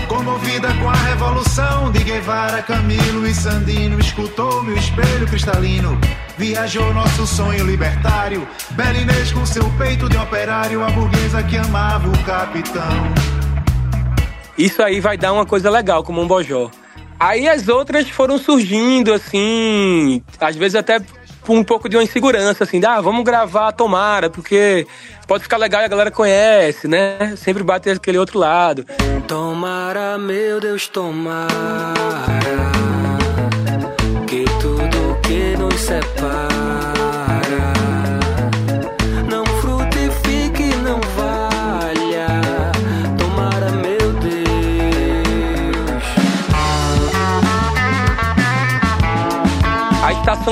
Comovida 0.08 0.72
com 0.74 0.88
a 0.88 0.94
revolução 0.94 1.92
de 1.92 2.02
Guevara, 2.02 2.62
Camilo 2.62 3.26
e 3.26 3.34
Sandino, 3.34 4.00
escutou 4.00 4.62
meu 4.62 4.76
espelho 4.76 5.26
cristalino. 5.26 5.98
Viajou 6.38 6.94
nosso 6.94 7.26
sonho 7.26 7.66
libertário, 7.66 8.46
Bela 8.70 8.96
Inês 8.96 9.32
com 9.32 9.44
seu 9.44 9.68
peito 9.78 10.08
de 10.08 10.16
operário, 10.16 10.82
a 10.82 10.90
burguesa 10.90 11.42
que 11.42 11.56
amava 11.56 12.08
o 12.08 12.24
capitão. 12.24 13.33
Isso 14.56 14.82
aí 14.82 15.00
vai 15.00 15.16
dar 15.16 15.32
uma 15.32 15.44
coisa 15.44 15.70
legal 15.70 16.02
como 16.02 16.20
um 16.20 16.26
bojó. 16.26 16.70
Aí 17.18 17.48
as 17.48 17.68
outras 17.68 18.08
foram 18.08 18.38
surgindo, 18.38 19.12
assim, 19.12 20.22
às 20.40 20.56
vezes 20.56 20.74
até 20.74 21.00
um 21.48 21.62
pouco 21.62 21.88
de 21.88 21.96
uma 21.96 22.02
insegurança, 22.02 22.64
assim, 22.64 22.80
ah, 22.84 23.00
vamos 23.00 23.24
gravar 23.24 23.72
Tomara, 23.72 24.30
porque 24.30 24.86
pode 25.26 25.42
ficar 25.42 25.56
legal 25.56 25.82
e 25.82 25.84
a 25.84 25.88
galera 25.88 26.10
conhece, 26.10 26.88
né? 26.88 27.34
Sempre 27.36 27.62
bate 27.62 27.90
aquele 27.90 28.18
outro 28.18 28.38
lado. 28.38 28.84
Tomara, 29.26 30.18
meu 30.18 30.60
Deus, 30.60 30.88
tomara 30.88 32.43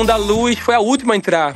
Da 0.07 0.17
Luz 0.17 0.59
foi 0.59 0.75
a 0.75 0.81
última 0.81 1.13
a 1.13 1.17
entrar. 1.17 1.55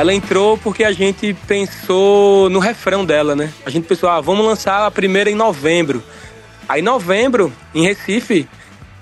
Ela 0.00 0.14
entrou 0.14 0.56
porque 0.56 0.82
a 0.82 0.92
gente 0.92 1.34
pensou 1.46 2.48
no 2.48 2.58
refrão 2.58 3.04
dela, 3.04 3.36
né? 3.36 3.52
A 3.66 3.68
gente 3.68 3.86
pensou, 3.86 4.08
ah, 4.08 4.18
vamos 4.18 4.46
lançar 4.46 4.86
a 4.86 4.90
primeira 4.90 5.30
em 5.30 5.34
novembro. 5.34 6.02
Aí 6.66 6.80
novembro, 6.80 7.52
em 7.74 7.82
Recife, 7.84 8.48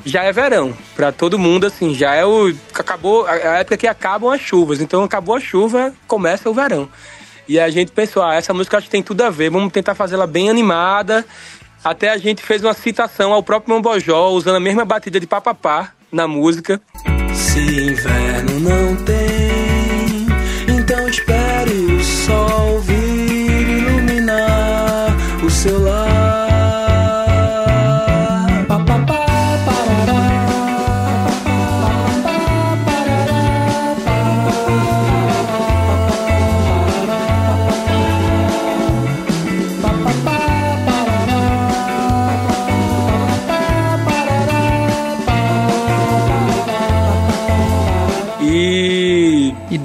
já 0.05 0.25
é 0.25 0.33
verão. 0.33 0.77
Pra 0.97 1.13
todo 1.13 1.39
mundo, 1.39 1.69
assim, 1.69 1.95
já 1.95 2.17
é 2.17 2.27
o. 2.27 2.53
Acabou 2.75 3.25
a 3.29 3.59
época 3.61 3.77
que 3.77 3.87
acabam 3.87 4.33
as 4.33 4.41
chuvas. 4.41 4.81
Então 4.81 5.05
acabou 5.05 5.37
a 5.37 5.41
chuva, 5.41 5.95
começa 6.09 6.51
o 6.51 6.53
verão. 6.53 6.89
E 7.47 7.61
a 7.61 7.71
gente 7.71 7.93
pensou, 7.93 8.21
ah, 8.21 8.35
essa 8.35 8.53
música 8.53 8.77
acho 8.77 8.87
que 8.87 8.91
tem 8.91 9.01
tudo 9.01 9.23
a 9.23 9.31
ver, 9.31 9.51
vamos 9.51 9.73
tentar 9.73 9.95
fazê-la 9.95 10.27
bem 10.27 10.51
animada. 10.51 11.25
Até 11.85 12.11
a 12.11 12.19
gente 12.19 12.43
fez 12.43 12.65
uma 12.65 12.75
citação 12.75 13.33
ao 13.33 13.41
próprio 13.41 13.73
Mombojó, 13.73 14.31
usando 14.31 14.57
a 14.57 14.61
mesma 14.61 14.85
batida 14.85 15.21
de 15.21 15.29
papapá 15.29 15.93
na 16.11 16.27
música. 16.27 16.81
Se 17.33 17.61
inverno 17.61 18.59
não 18.59 18.97
tem, 19.05 19.18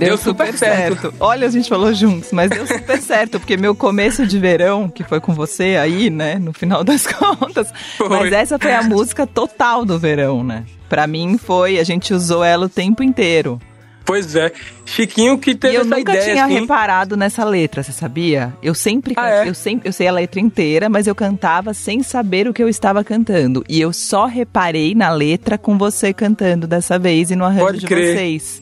E 0.04 0.06
deu, 0.06 0.18
super, 0.18 0.54
certo. 0.58 1.14
Olha, 1.20 1.48
a 1.48 1.50
gente 1.50 1.68
falou 1.70 1.94
juntos, 1.94 2.32
mas 2.32 2.50
deu 2.50 2.66
super 2.68 3.00
certo, 3.02 3.40
porque 3.40 3.58
meu 3.58 3.74
começo 3.76 4.26
de 4.28 4.38
verão, 4.40 4.88
que 4.90 5.04
foi 5.04 5.20
com 5.20 5.34
você 5.34 5.78
aí, 5.82 6.10
né, 6.10 6.36
no 6.40 6.54
final 6.54 6.84
das 6.86 7.08
contas, 7.08 7.72
Foi. 7.98 8.10
mas 8.10 8.32
essa 8.32 8.60
foi 8.60 8.74
a 8.74 8.84
música 8.84 9.26
total 9.26 9.86
do 9.86 9.98
verão, 10.00 10.44
né? 10.44 10.64
Pra 10.90 11.08
mim 11.08 11.38
foi, 11.38 11.80
a 11.80 11.84
gente 11.84 12.14
usou 12.14 12.44
ela 12.44 12.66
o 12.66 12.70
tempo 12.70 13.02
inteiro. 13.04 13.60
Pois 14.06 14.36
é. 14.36 14.52
Chiquinho 14.86 15.38
que 15.38 15.56
teve 15.56 15.76
e 15.76 15.78
eu 15.78 15.82
essa 15.84 15.96
nunca 15.96 16.12
ideia, 16.12 16.34
tinha 16.34 16.44
assim. 16.46 16.60
reparado 16.60 17.16
nessa 17.16 17.46
letra, 17.46 17.82
você 17.82 17.94
sabia? 17.94 18.54
Eu 18.62 18.76
sempre, 18.76 19.14
Ah, 19.16 19.30
é? 19.46 19.48
eu 19.50 19.54
sempre, 19.54 19.88
eu 19.88 19.94
sei 19.94 20.10
a 20.10 20.12
letra 20.12 20.42
inteira, 20.42 20.90
mas 20.90 21.08
eu 21.08 21.16
cantava 21.16 21.74
sem 21.74 22.04
saber 22.04 22.46
o 22.46 22.54
que 22.54 22.62
eu 22.62 22.68
estava 22.68 23.02
cantando. 23.02 23.64
E 23.70 23.80
eu 23.80 23.94
só 23.94 24.26
reparei 24.26 24.94
na 24.94 25.10
letra 25.10 25.58
com 25.58 25.78
você 25.78 26.12
cantando 26.14 26.68
dessa 26.68 27.00
vez 27.00 27.32
e 27.32 27.36
no 27.38 27.46
arranjo 27.46 27.66
Pode 27.66 27.80
de 27.80 27.86
crer. 27.86 28.18
vocês. 28.18 28.62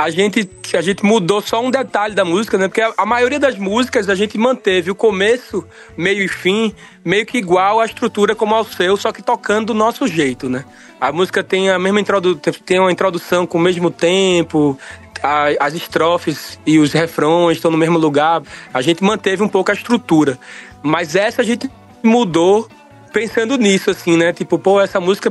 A 0.00 0.08
gente, 0.08 0.48
a 0.72 0.80
gente 0.80 1.04
mudou 1.04 1.42
só 1.42 1.62
um 1.62 1.70
detalhe 1.70 2.14
da 2.14 2.24
música, 2.24 2.56
né? 2.56 2.68
Porque 2.68 2.80
a, 2.80 2.90
a 2.96 3.04
maioria 3.04 3.38
das 3.38 3.58
músicas 3.58 4.08
a 4.08 4.14
gente 4.14 4.38
manteve 4.38 4.90
o 4.90 4.94
começo, 4.94 5.62
meio 5.94 6.22
e 6.22 6.26
fim, 6.26 6.74
meio 7.04 7.26
que 7.26 7.36
igual 7.36 7.80
à 7.80 7.84
estrutura 7.84 8.34
como 8.34 8.54
ao 8.54 8.64
seu, 8.64 8.96
só 8.96 9.12
que 9.12 9.22
tocando 9.22 9.66
do 9.66 9.74
nosso 9.74 10.06
jeito, 10.08 10.48
né? 10.48 10.64
A 10.98 11.12
música 11.12 11.44
tem 11.44 11.68
a 11.68 11.78
mesma 11.78 12.00
introdu 12.00 12.34
tem 12.34 12.80
uma 12.80 12.90
introdução 12.90 13.46
com 13.46 13.58
o 13.58 13.60
mesmo 13.60 13.90
tempo, 13.90 14.78
a- 15.22 15.48
as 15.60 15.74
estrofes 15.74 16.58
e 16.64 16.78
os 16.78 16.94
refrões 16.94 17.58
estão 17.58 17.70
no 17.70 17.76
mesmo 17.76 17.98
lugar, 17.98 18.40
a 18.72 18.80
gente 18.80 19.04
manteve 19.04 19.42
um 19.42 19.48
pouco 19.48 19.70
a 19.70 19.74
estrutura. 19.74 20.38
Mas 20.82 21.14
essa 21.14 21.42
a 21.42 21.44
gente 21.44 21.70
mudou 22.02 22.66
pensando 23.12 23.58
nisso, 23.58 23.90
assim, 23.90 24.16
né? 24.16 24.32
Tipo, 24.32 24.58
pô, 24.58 24.80
essa 24.80 24.98
música 24.98 25.30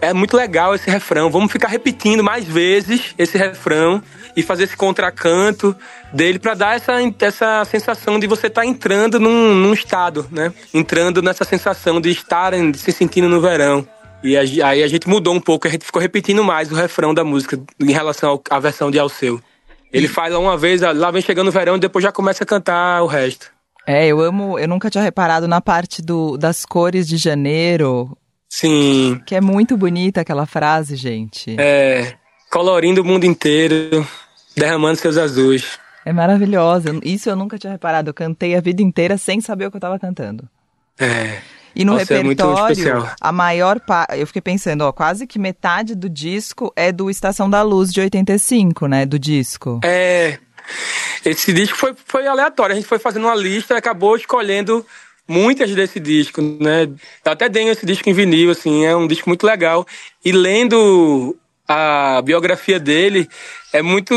é 0.00 0.12
muito 0.12 0.36
legal 0.36 0.74
esse 0.74 0.88
refrão. 0.90 1.30
Vamos 1.30 1.50
ficar 1.52 1.68
repetindo 1.68 2.22
mais 2.22 2.44
vezes 2.44 3.14
esse 3.18 3.36
refrão 3.38 4.02
e 4.36 4.42
fazer 4.42 4.64
esse 4.64 4.76
contracanto 4.76 5.74
dele 6.12 6.38
pra 6.38 6.54
dar 6.54 6.76
essa, 6.76 6.94
essa 7.20 7.64
sensação 7.64 8.18
de 8.18 8.26
você 8.26 8.48
estar 8.48 8.64
entrando 8.64 9.18
num, 9.20 9.54
num 9.54 9.72
estado, 9.72 10.26
né? 10.30 10.52
Entrando 10.72 11.22
nessa 11.22 11.44
sensação 11.44 12.00
de 12.00 12.10
estar 12.10 12.52
em- 12.54 12.72
se 12.74 12.92
sentindo 12.92 13.28
no 13.28 13.40
verão. 13.40 13.86
E 14.22 14.36
a- 14.36 14.68
aí 14.68 14.82
a 14.82 14.88
gente 14.88 15.08
mudou 15.08 15.34
um 15.34 15.40
pouco, 15.40 15.66
a 15.68 15.70
gente 15.70 15.84
ficou 15.84 16.00
repetindo 16.00 16.42
mais 16.42 16.70
o 16.72 16.74
refrão 16.74 17.12
da 17.14 17.22
música 17.24 17.60
em 17.80 17.92
relação 17.92 18.40
à 18.50 18.58
versão 18.58 18.90
de 18.90 18.98
Alceu. 18.98 19.40
Ele 19.92 20.08
faz 20.08 20.34
uma 20.34 20.56
vez, 20.56 20.80
lá 20.80 21.10
vem 21.10 21.22
chegando 21.22 21.48
o 21.48 21.52
verão 21.52 21.76
e 21.76 21.80
depois 21.80 22.02
já 22.02 22.10
começa 22.10 22.42
a 22.42 22.46
cantar 22.46 23.02
o 23.02 23.06
resto. 23.06 23.52
É, 23.86 24.06
eu 24.06 24.18
amo, 24.20 24.58
eu 24.58 24.66
nunca 24.66 24.88
tinha 24.90 25.04
reparado 25.04 25.46
na 25.46 25.60
parte 25.60 26.00
do, 26.02 26.38
das 26.38 26.64
cores 26.64 27.06
de 27.06 27.16
janeiro, 27.18 28.16
Sim, 28.56 29.20
que 29.26 29.34
é 29.34 29.40
muito 29.40 29.76
bonita 29.76 30.20
aquela 30.20 30.46
frase, 30.46 30.94
gente. 30.94 31.56
é, 31.58 32.14
colorindo 32.48 33.02
o 33.02 33.04
mundo 33.04 33.24
inteiro, 33.24 34.06
derramando 34.56 34.96
seus 34.96 35.18
azuis. 35.18 35.76
É 36.04 36.12
maravilhosa. 36.12 36.96
Isso 37.02 37.28
eu 37.28 37.34
nunca 37.34 37.58
tinha 37.58 37.72
reparado. 37.72 38.10
Eu 38.10 38.14
cantei 38.14 38.54
a 38.54 38.60
vida 38.60 38.80
inteira 38.80 39.18
sem 39.18 39.40
saber 39.40 39.66
o 39.66 39.70
que 39.72 39.76
eu 39.76 39.80
tava 39.80 39.98
cantando. 39.98 40.48
É, 40.96 41.38
E 41.74 41.84
no 41.84 41.94
Nossa, 41.94 42.14
é 42.14 42.18
repertório, 42.18 42.72
especial. 42.72 43.10
a 43.20 43.32
maior 43.32 43.80
parte. 43.80 44.20
Eu 44.20 44.26
fiquei 44.28 44.42
pensando, 44.42 44.82
ó, 44.82 44.92
quase 44.92 45.26
que 45.26 45.36
metade 45.36 45.96
do 45.96 46.08
disco 46.08 46.72
é 46.76 46.92
do 46.92 47.10
Estação 47.10 47.50
da 47.50 47.60
Luz 47.62 47.92
de 47.92 48.02
85, 48.02 48.86
né? 48.86 49.04
Do 49.04 49.18
disco. 49.18 49.80
É. 49.82 50.38
Esse 51.24 51.52
disco 51.52 51.76
foi, 51.76 51.92
foi 52.06 52.24
aleatório. 52.28 52.74
A 52.74 52.76
gente 52.76 52.86
foi 52.86 53.00
fazendo 53.00 53.24
uma 53.24 53.34
lista 53.34 53.74
e 53.74 53.76
acabou 53.76 54.14
escolhendo 54.14 54.86
muitas 55.26 55.74
desse 55.74 55.98
disco, 55.98 56.40
né? 56.40 56.84
Eu 57.24 57.32
até 57.32 57.48
tenho 57.48 57.70
esse 57.70 57.84
disco 57.84 58.08
em 58.08 58.12
vinil, 58.12 58.50
assim, 58.50 58.84
é 58.84 58.94
um 58.94 59.06
disco 59.06 59.28
muito 59.28 59.46
legal. 59.46 59.86
E 60.24 60.32
lendo 60.32 61.36
a 61.66 62.20
biografia 62.22 62.78
dele, 62.78 63.28
é 63.72 63.80
muito 63.82 64.14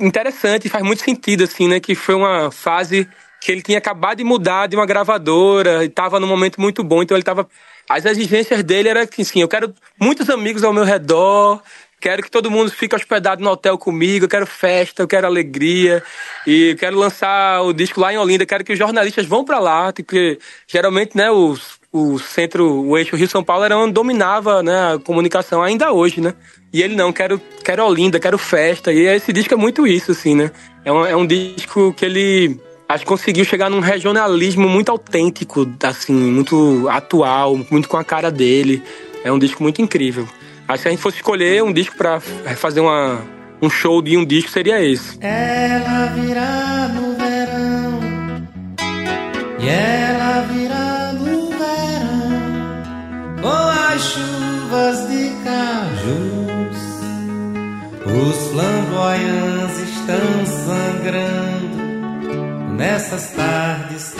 interessante, 0.00 0.68
faz 0.68 0.84
muito 0.84 1.02
sentido, 1.02 1.44
assim, 1.44 1.68
né? 1.68 1.80
Que 1.80 1.94
foi 1.94 2.14
uma 2.14 2.50
fase 2.50 3.08
que 3.40 3.52
ele 3.52 3.62
tinha 3.62 3.78
acabado 3.78 4.18
de 4.18 4.24
mudar 4.24 4.66
de 4.66 4.76
uma 4.76 4.86
gravadora 4.86 5.84
e 5.84 5.86
estava 5.86 6.18
num 6.18 6.26
momento 6.26 6.60
muito 6.60 6.82
bom, 6.82 7.02
então 7.02 7.16
ele 7.16 7.22
estava 7.22 7.48
as 7.88 8.04
exigências 8.04 8.62
dele 8.62 8.88
era 8.88 9.06
que 9.06 9.22
assim, 9.22 9.40
eu 9.40 9.48
quero 9.48 9.72
muitos 9.98 10.28
amigos 10.28 10.62
ao 10.62 10.72
meu 10.72 10.84
redor, 10.84 11.62
quero 12.00 12.22
que 12.22 12.30
todo 12.30 12.50
mundo 12.50 12.70
fique 12.70 12.94
hospedado 12.94 13.42
no 13.42 13.50
hotel 13.50 13.76
comigo, 13.76 14.24
eu 14.24 14.28
quero 14.28 14.46
festa, 14.46 15.02
eu 15.02 15.08
quero 15.08 15.26
alegria 15.26 16.02
e 16.46 16.76
quero 16.78 16.98
lançar 16.98 17.62
o 17.62 17.72
disco 17.72 18.00
lá 18.00 18.12
em 18.12 18.18
Olinda, 18.18 18.46
quero 18.46 18.64
que 18.64 18.72
os 18.72 18.78
jornalistas 18.78 19.26
vão 19.26 19.44
para 19.44 19.58
lá, 19.58 19.92
porque 19.92 20.38
geralmente, 20.66 21.16
né, 21.16 21.30
o, 21.30 21.56
o 21.92 22.18
centro, 22.18 22.82
o 22.82 22.96
eixo 22.96 23.16
Rio 23.16 23.28
São 23.28 23.42
Paulo 23.42 23.64
era 23.64 23.76
onde 23.76 23.92
dominava, 23.92 24.62
né, 24.62 24.94
a 24.94 24.98
comunicação 24.98 25.62
ainda 25.62 25.92
hoje, 25.92 26.20
né? 26.20 26.34
E 26.72 26.82
ele 26.82 26.94
não, 26.94 27.12
quero, 27.12 27.40
quero 27.64 27.84
Olinda, 27.84 28.20
quero 28.20 28.36
festa. 28.36 28.92
E 28.92 29.06
esse 29.06 29.32
disco 29.32 29.54
é 29.54 29.56
muito 29.56 29.86
isso, 29.86 30.12
assim, 30.12 30.34
né? 30.34 30.50
É 30.84 30.92
um, 30.92 31.06
é 31.06 31.16
um 31.16 31.26
disco 31.26 31.94
que 31.94 32.04
ele 32.04 32.60
acho 32.88 33.04
que 33.04 33.08
conseguiu 33.08 33.44
chegar 33.44 33.70
num 33.70 33.80
regionalismo 33.80 34.68
muito 34.68 34.90
autêntico, 34.90 35.66
assim, 35.82 36.12
muito 36.12 36.88
atual, 36.88 37.58
muito 37.70 37.88
com 37.88 37.96
a 37.96 38.04
cara 38.04 38.30
dele. 38.30 38.82
É 39.24 39.32
um 39.32 39.38
disco 39.38 39.62
muito 39.62 39.82
incrível. 39.82 40.28
Que 40.68 40.78
se 40.78 40.88
a 40.88 40.90
gente 40.90 41.00
fosse 41.00 41.16
escolher 41.16 41.62
um 41.62 41.72
disco 41.72 41.96
pra 41.96 42.20
fazer 42.20 42.80
uma, 42.80 43.22
um 43.60 43.70
show 43.70 44.02
de 44.02 44.16
um 44.18 44.24
disco, 44.24 44.50
seria 44.50 44.82
esse. 44.84 45.18
Ela 45.20 46.06
virá 46.14 46.88
no 46.94 47.14
verão 47.14 48.00
e 49.58 49.68
ela 49.68 50.42
virá 50.52 51.12
no 51.14 51.48
verão 51.48 52.82
com 53.40 53.48
as 53.48 54.02
chuvas 54.02 55.08
de 55.08 55.30
cajus. 55.42 56.78
Os 58.04 58.48
flamboyants 58.52 59.78
estão 59.78 60.46
sangrando 60.66 61.78
nessas 62.76 63.30
tardes 63.30 64.17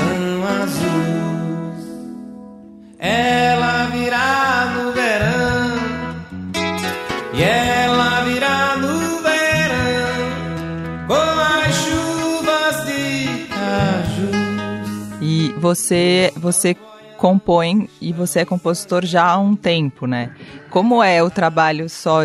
você, 15.68 16.32
você 16.34 16.74
compõe 17.18 17.90
e 18.00 18.10
você 18.10 18.40
é 18.40 18.44
compositor 18.44 19.04
já 19.04 19.24
há 19.24 19.38
um 19.38 19.54
tempo, 19.54 20.06
né? 20.06 20.30
Como 20.70 21.02
é 21.02 21.22
o 21.22 21.28
trabalho 21.28 21.88
só 21.90 22.22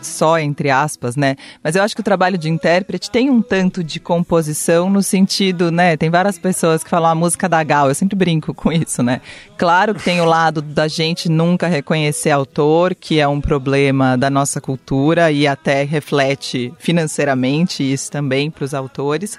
só 0.00 0.38
entre 0.38 0.70
aspas, 0.70 1.16
né? 1.16 1.34
Mas 1.62 1.74
eu 1.74 1.82
acho 1.82 1.92
que 1.92 2.00
o 2.00 2.04
trabalho 2.04 2.38
de 2.38 2.48
intérprete 2.48 3.10
tem 3.10 3.30
um 3.30 3.42
tanto 3.42 3.82
de 3.82 3.98
composição 3.98 4.88
no 4.88 5.02
sentido, 5.02 5.72
né? 5.72 5.96
Tem 5.96 6.08
várias 6.08 6.38
pessoas 6.38 6.84
que 6.84 6.90
falam 6.90 7.10
a 7.10 7.16
música 7.16 7.48
da 7.48 7.64
Gal, 7.64 7.88
eu 7.88 7.94
sempre 7.96 8.14
brinco 8.14 8.54
com 8.54 8.70
isso, 8.70 9.02
né? 9.02 9.20
Claro 9.56 9.96
que 9.96 10.04
tem 10.04 10.20
o 10.20 10.24
lado 10.24 10.62
da 10.62 10.86
gente 10.86 11.28
nunca 11.28 11.66
reconhecer 11.66 12.30
autor, 12.30 12.94
que 12.94 13.18
é 13.18 13.26
um 13.26 13.40
problema 13.40 14.16
da 14.16 14.30
nossa 14.30 14.60
cultura 14.60 15.32
e 15.32 15.48
até 15.48 15.82
reflete 15.82 16.72
financeiramente 16.78 17.82
isso 17.82 18.08
também 18.08 18.52
para 18.52 18.64
os 18.64 18.74
autores. 18.74 19.36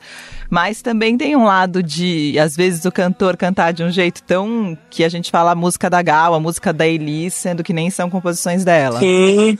Mas 0.49 0.81
também 0.81 1.15
tem 1.15 1.35
um 1.35 1.45
lado 1.45 1.83
de, 1.83 2.37
às 2.39 2.55
vezes, 2.55 2.83
o 2.85 2.91
cantor 2.91 3.37
cantar 3.37 3.71
de 3.71 3.83
um 3.83 3.91
jeito 3.91 4.23
tão 4.23 4.75
que 4.89 5.03
a 5.03 5.09
gente 5.09 5.29
fala 5.29 5.51
a 5.51 5.55
música 5.55 5.89
da 5.89 6.01
Gal, 6.01 6.33
a 6.33 6.39
música 6.39 6.73
da 6.73 6.87
Elis, 6.87 7.35
sendo 7.35 7.63
que 7.63 7.71
nem 7.71 7.91
são 7.91 8.09
composições 8.09 8.65
dela. 8.65 8.99
Sim. 8.99 9.59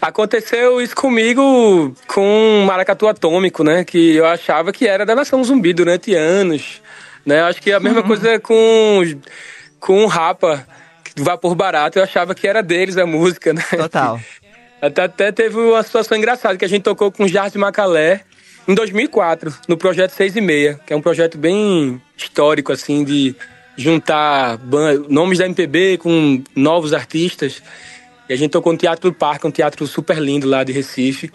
Aconteceu 0.00 0.80
isso 0.80 0.96
comigo 0.96 1.94
com 2.08 2.64
Maracatu 2.66 3.06
Atômico, 3.06 3.62
né? 3.62 3.84
Que 3.84 4.16
eu 4.16 4.26
achava 4.26 4.72
que 4.72 4.88
era 4.88 5.06
da 5.06 5.14
Nação 5.14 5.44
Zumbi 5.44 5.72
durante 5.72 6.12
anos. 6.14 6.82
Né? 7.24 7.42
Acho 7.42 7.62
que 7.62 7.72
a 7.72 7.78
mesma 7.78 8.02
coisa 8.02 8.40
com, 8.40 9.02
com 9.78 10.04
o 10.04 10.06
Rapa, 10.08 10.66
Vapor 11.16 11.54
Barato, 11.54 11.98
eu 11.98 12.02
achava 12.02 12.34
que 12.34 12.48
era 12.48 12.62
deles 12.62 12.96
a 12.96 13.06
música, 13.06 13.52
né? 13.52 13.62
Total. 13.70 14.20
Até, 14.78 15.04
até 15.04 15.32
teve 15.32 15.56
uma 15.56 15.82
situação 15.82 16.18
engraçada 16.18 16.58
que 16.58 16.64
a 16.64 16.68
gente 16.68 16.82
tocou 16.82 17.10
com 17.10 17.24
o 17.24 17.28
Jardim 17.28 17.56
Macalé 17.56 18.20
em 18.66 18.74
2004, 18.74 19.54
no 19.68 19.76
projeto 19.76 20.10
6 20.10 20.36
e 20.36 20.40
meia, 20.40 20.80
que 20.86 20.92
é 20.92 20.96
um 20.96 21.02
projeto 21.02 21.38
bem 21.38 22.00
histórico, 22.16 22.72
assim, 22.72 23.04
de 23.04 23.34
juntar 23.76 24.58
nomes 25.08 25.38
da 25.38 25.46
MPB 25.46 25.98
com 25.98 26.42
novos 26.54 26.92
artistas. 26.92 27.62
E 28.28 28.32
a 28.32 28.36
gente 28.36 28.50
tocou 28.50 28.72
no 28.72 28.78
Teatro 28.78 29.10
do 29.10 29.14
Parque, 29.14 29.46
um 29.46 29.50
teatro 29.50 29.86
super 29.86 30.18
lindo 30.18 30.48
lá 30.48 30.64
de 30.64 30.72
Recife. 30.72 31.30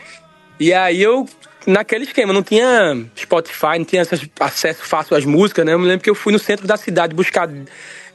E 0.60 0.74
aí 0.74 1.02
eu, 1.02 1.26
naquele 1.66 2.04
esquema, 2.04 2.34
não 2.34 2.44
tinha 2.44 3.06
Spotify, 3.18 3.78
não 3.78 3.86
tinha 3.86 4.02
acesso 4.40 4.84
fácil 4.84 5.16
às 5.16 5.24
músicas, 5.24 5.66
né? 5.66 5.74
Eu 5.74 5.80
me 5.80 5.88
lembro 5.88 6.04
que 6.04 6.10
eu 6.10 6.16
fui 6.16 6.34
no 6.34 6.40
centro 6.40 6.68
da 6.68 6.76
cidade 6.76 7.16
buscar 7.16 7.50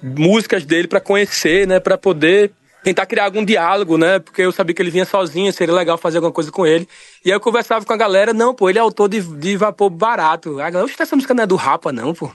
músicas 0.02 0.64
dele 0.64 0.86
para 0.86 1.00
conhecer, 1.00 1.66
né? 1.66 1.80
Para 1.80 1.96
poder 1.96 2.52
tentar 2.86 3.04
criar 3.04 3.24
algum 3.24 3.44
diálogo, 3.44 3.98
né? 3.98 4.20
Porque 4.20 4.42
eu 4.42 4.52
sabia 4.52 4.72
que 4.72 4.80
ele 4.80 4.92
vinha 4.92 5.04
sozinho, 5.04 5.52
seria 5.52 5.74
legal 5.74 5.98
fazer 5.98 6.18
alguma 6.18 6.32
coisa 6.32 6.52
com 6.52 6.64
ele. 6.64 6.88
E 7.24 7.30
aí 7.30 7.34
eu 7.36 7.40
conversava 7.40 7.84
com 7.84 7.92
a 7.92 7.96
galera, 7.96 8.32
não, 8.32 8.54
pô, 8.54 8.70
ele 8.70 8.78
é 8.78 8.80
autor 8.80 9.08
de, 9.08 9.20
de 9.20 9.56
Vapor 9.56 9.90
Barato. 9.90 10.60
A 10.60 10.70
galera, 10.70 10.84
"Oxe, 10.84 10.94
essa 11.02 11.16
música 11.16 11.34
não 11.34 11.42
é 11.42 11.46
do 11.48 11.56
Rapa, 11.56 11.90
não, 11.92 12.14
pô. 12.14 12.30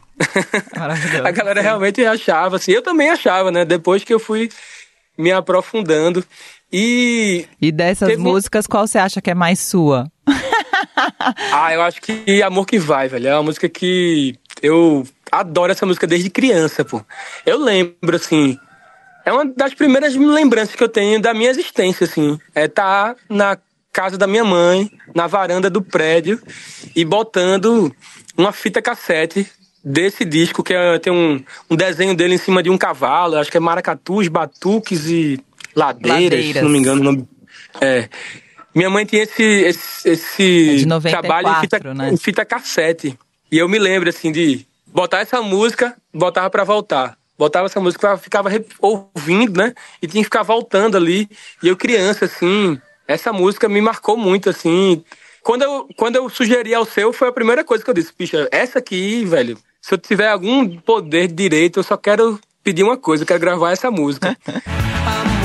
Maravilhoso. 0.76 1.24
a 1.26 1.32
galera 1.32 1.62
realmente 1.62 2.04
achava, 2.04 2.58
assim. 2.58 2.74
Eu 2.74 2.82
também 2.82 3.10
achava, 3.10 3.50
né? 3.50 3.64
Depois 3.64 4.04
que 4.04 4.14
eu 4.14 4.20
fui 4.20 4.50
me 5.18 5.32
aprofundando. 5.32 6.22
E 6.72 7.46
E 7.62 7.72
dessas 7.72 8.10
Teve 8.10 8.22
músicas, 8.22 8.68
qual 8.68 8.86
você 8.86 8.98
acha 8.98 9.22
que 9.22 9.32
é 9.32 9.36
mais 9.36 9.58
sua? 9.60 10.12
Ah, 11.52 11.74
eu 11.74 11.82
acho 11.82 12.02
que 12.02 12.44
Amor 12.44 12.66
que 12.66 12.78
Vai, 12.78 13.08
velho. 13.08 13.28
É 13.28 13.34
uma 13.34 13.44
música 13.44 13.68
que 13.68 14.36
eu 14.62 15.08
adoro 15.32 15.72
essa 15.72 15.86
música 15.86 16.06
desde 16.06 16.30
criança, 16.30 16.86
pô. 16.86 17.02
Eu 17.46 17.58
lembro, 17.58 18.16
assim. 18.16 18.60
É 19.26 19.32
uma 19.32 19.46
das 19.46 19.74
primeiras 19.74 20.16
lembranças 20.16 20.76
que 20.76 20.84
eu 20.84 20.90
tenho 20.90 21.22
da 21.22 21.34
minha 21.34 21.50
existência, 21.50 22.06
assim. 22.06 22.40
É 22.56 22.66
estar 22.66 23.16
na 23.30 23.58
casa 23.94 24.18
da 24.18 24.26
minha 24.26 24.44
mãe, 24.44 24.90
na 25.14 25.28
varanda 25.28 25.70
do 25.70 25.82
prédio, 25.82 26.42
e 26.96 27.04
botando 27.06 27.94
uma 28.38 28.52
fita 28.52 28.82
cassete 28.82 29.46
desse 29.84 30.24
disco, 30.26 30.64
que 30.64 30.74
é- 30.74 30.98
tem 31.00 31.12
um, 31.12 31.44
um 31.70 31.76
desenho 31.76 32.16
dele 32.16 32.36
em 32.36 32.38
cima 32.38 32.64
de 32.64 32.70
um 32.70 32.78
cavalo. 32.78 33.38
Acho 33.38 33.52
que 33.52 33.58
é 33.58 33.60
Maracatus, 33.60 34.28
Batuques 34.28 35.06
e 35.08 35.40
Ladeiras, 35.76 36.24
Ladeiras. 36.24 36.54
se 36.58 36.62
não 36.62 36.70
me 36.70 36.78
engano. 36.80 37.02
o 37.02 37.04
nome- 37.04 37.28
É. 37.80 38.10
Minha 38.74 38.90
mãe 38.90 39.06
tinha 39.06 39.24
esse, 39.24 39.44
esse, 39.44 40.10
esse 40.10 40.70
É 40.70 40.76
de 40.78 40.86
94, 40.88 41.28
trabalho 41.28 41.58
em 41.58 41.62
fita, 41.62 41.94
né? 41.94 42.10
em 42.14 42.18
fita 42.18 42.46
cassete. 42.46 43.20
E 43.52 43.58
eu 43.58 43.68
me 43.68 43.78
lembro, 43.78 44.08
assim, 44.10 44.32
de 44.32 44.66
botar 44.88 45.20
essa 45.20 45.42
música, 45.42 45.96
botava 46.14 46.50
pra 46.50 46.64
voltar. 46.64 47.18
Botava 47.42 47.66
essa 47.66 47.80
música, 47.80 48.16
ficava 48.18 48.52
ouvindo, 48.80 49.58
né? 49.58 49.74
E 50.00 50.06
tinha 50.06 50.22
que 50.22 50.26
ficar 50.26 50.44
voltando 50.44 50.96
ali. 50.96 51.28
E 51.64 51.70
eu 51.70 51.76
criança, 51.76 52.26
assim, 52.26 52.80
essa 53.08 53.34
música 53.34 53.68
me 53.68 53.82
marcou 53.82 54.16
muito, 54.16 54.48
assim. 54.48 55.04
quando 55.42 55.64
eu, 55.64 55.88
quando 55.98 56.18
eu 56.18 56.30
sugeri 56.30 56.72
ao 56.72 56.86
seu, 56.86 57.12
foi 57.12 57.30
a 57.30 57.32
primeira 57.32 57.64
coisa 57.64 57.84
que 57.84 57.90
eu 57.90 57.96
disse, 57.96 58.14
bicha, 58.16 58.48
essa 58.52 58.78
aqui, 58.78 59.26
velho, 59.26 59.58
se 59.82 59.92
eu 59.92 59.98
tiver 59.98 60.28
algum 60.28 60.78
poder 60.82 61.28
de 61.30 61.34
direito, 61.34 61.80
eu 61.80 61.84
só 61.84 61.98
quero 61.98 62.40
pedir 62.64 62.84
uma 62.84 62.96
coisa, 62.96 63.24
eu 63.24 63.28
quero 63.28 63.40
gravar 63.40 63.72
essa 63.72 63.90
música. 63.90 64.38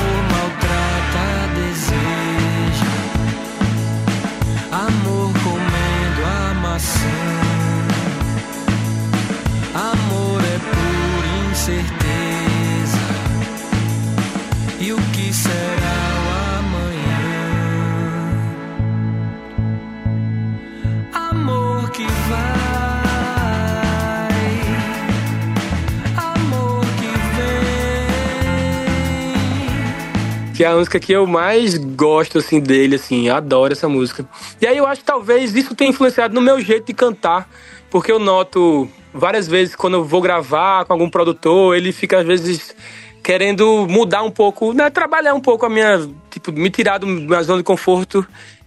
que 30.57 30.63
é 30.63 30.67
a 30.67 30.75
música 30.75 30.99
que 30.99 31.11
eu 31.11 31.27
mais 31.27 31.77
gosto, 31.77 32.39
assim, 32.39 32.59
dele, 32.59 32.95
assim, 32.95 33.29
adoro 33.29 33.73
essa 33.73 33.87
música. 33.87 34.27
E 34.59 34.65
aí 34.65 34.75
eu 34.75 34.87
acho 34.87 35.01
que 35.01 35.05
talvez 35.05 35.55
isso 35.55 35.75
tenha 35.75 35.91
influenciado 35.91 36.33
no 36.33 36.41
meu 36.41 36.59
jeito 36.59 36.87
de 36.87 36.93
cantar, 36.95 37.47
porque 37.91 38.11
eu 38.11 38.17
noto 38.17 38.89
várias 39.13 39.47
vezes 39.47 39.75
quando 39.75 39.93
eu 39.93 40.03
vou 40.03 40.19
gravar 40.19 40.83
com 40.85 40.93
algum 40.93 41.11
produtor, 41.11 41.77
ele 41.77 41.91
fica 41.91 42.21
às 42.21 42.25
vezes 42.25 42.75
querendo 43.23 43.85
mudar 43.87 44.23
um 44.23 44.31
pouco, 44.31 44.73
né, 44.73 44.89
trabalhar 44.89 45.35
um 45.35 45.39
pouco 45.39 45.63
a 45.63 45.69
minha, 45.69 46.09
tipo, 46.31 46.51
me 46.51 46.71
tirar 46.71 46.97
da 46.97 47.05
minha 47.05 47.43
zona 47.43 47.59
de 47.59 47.63
conforto 47.63 48.25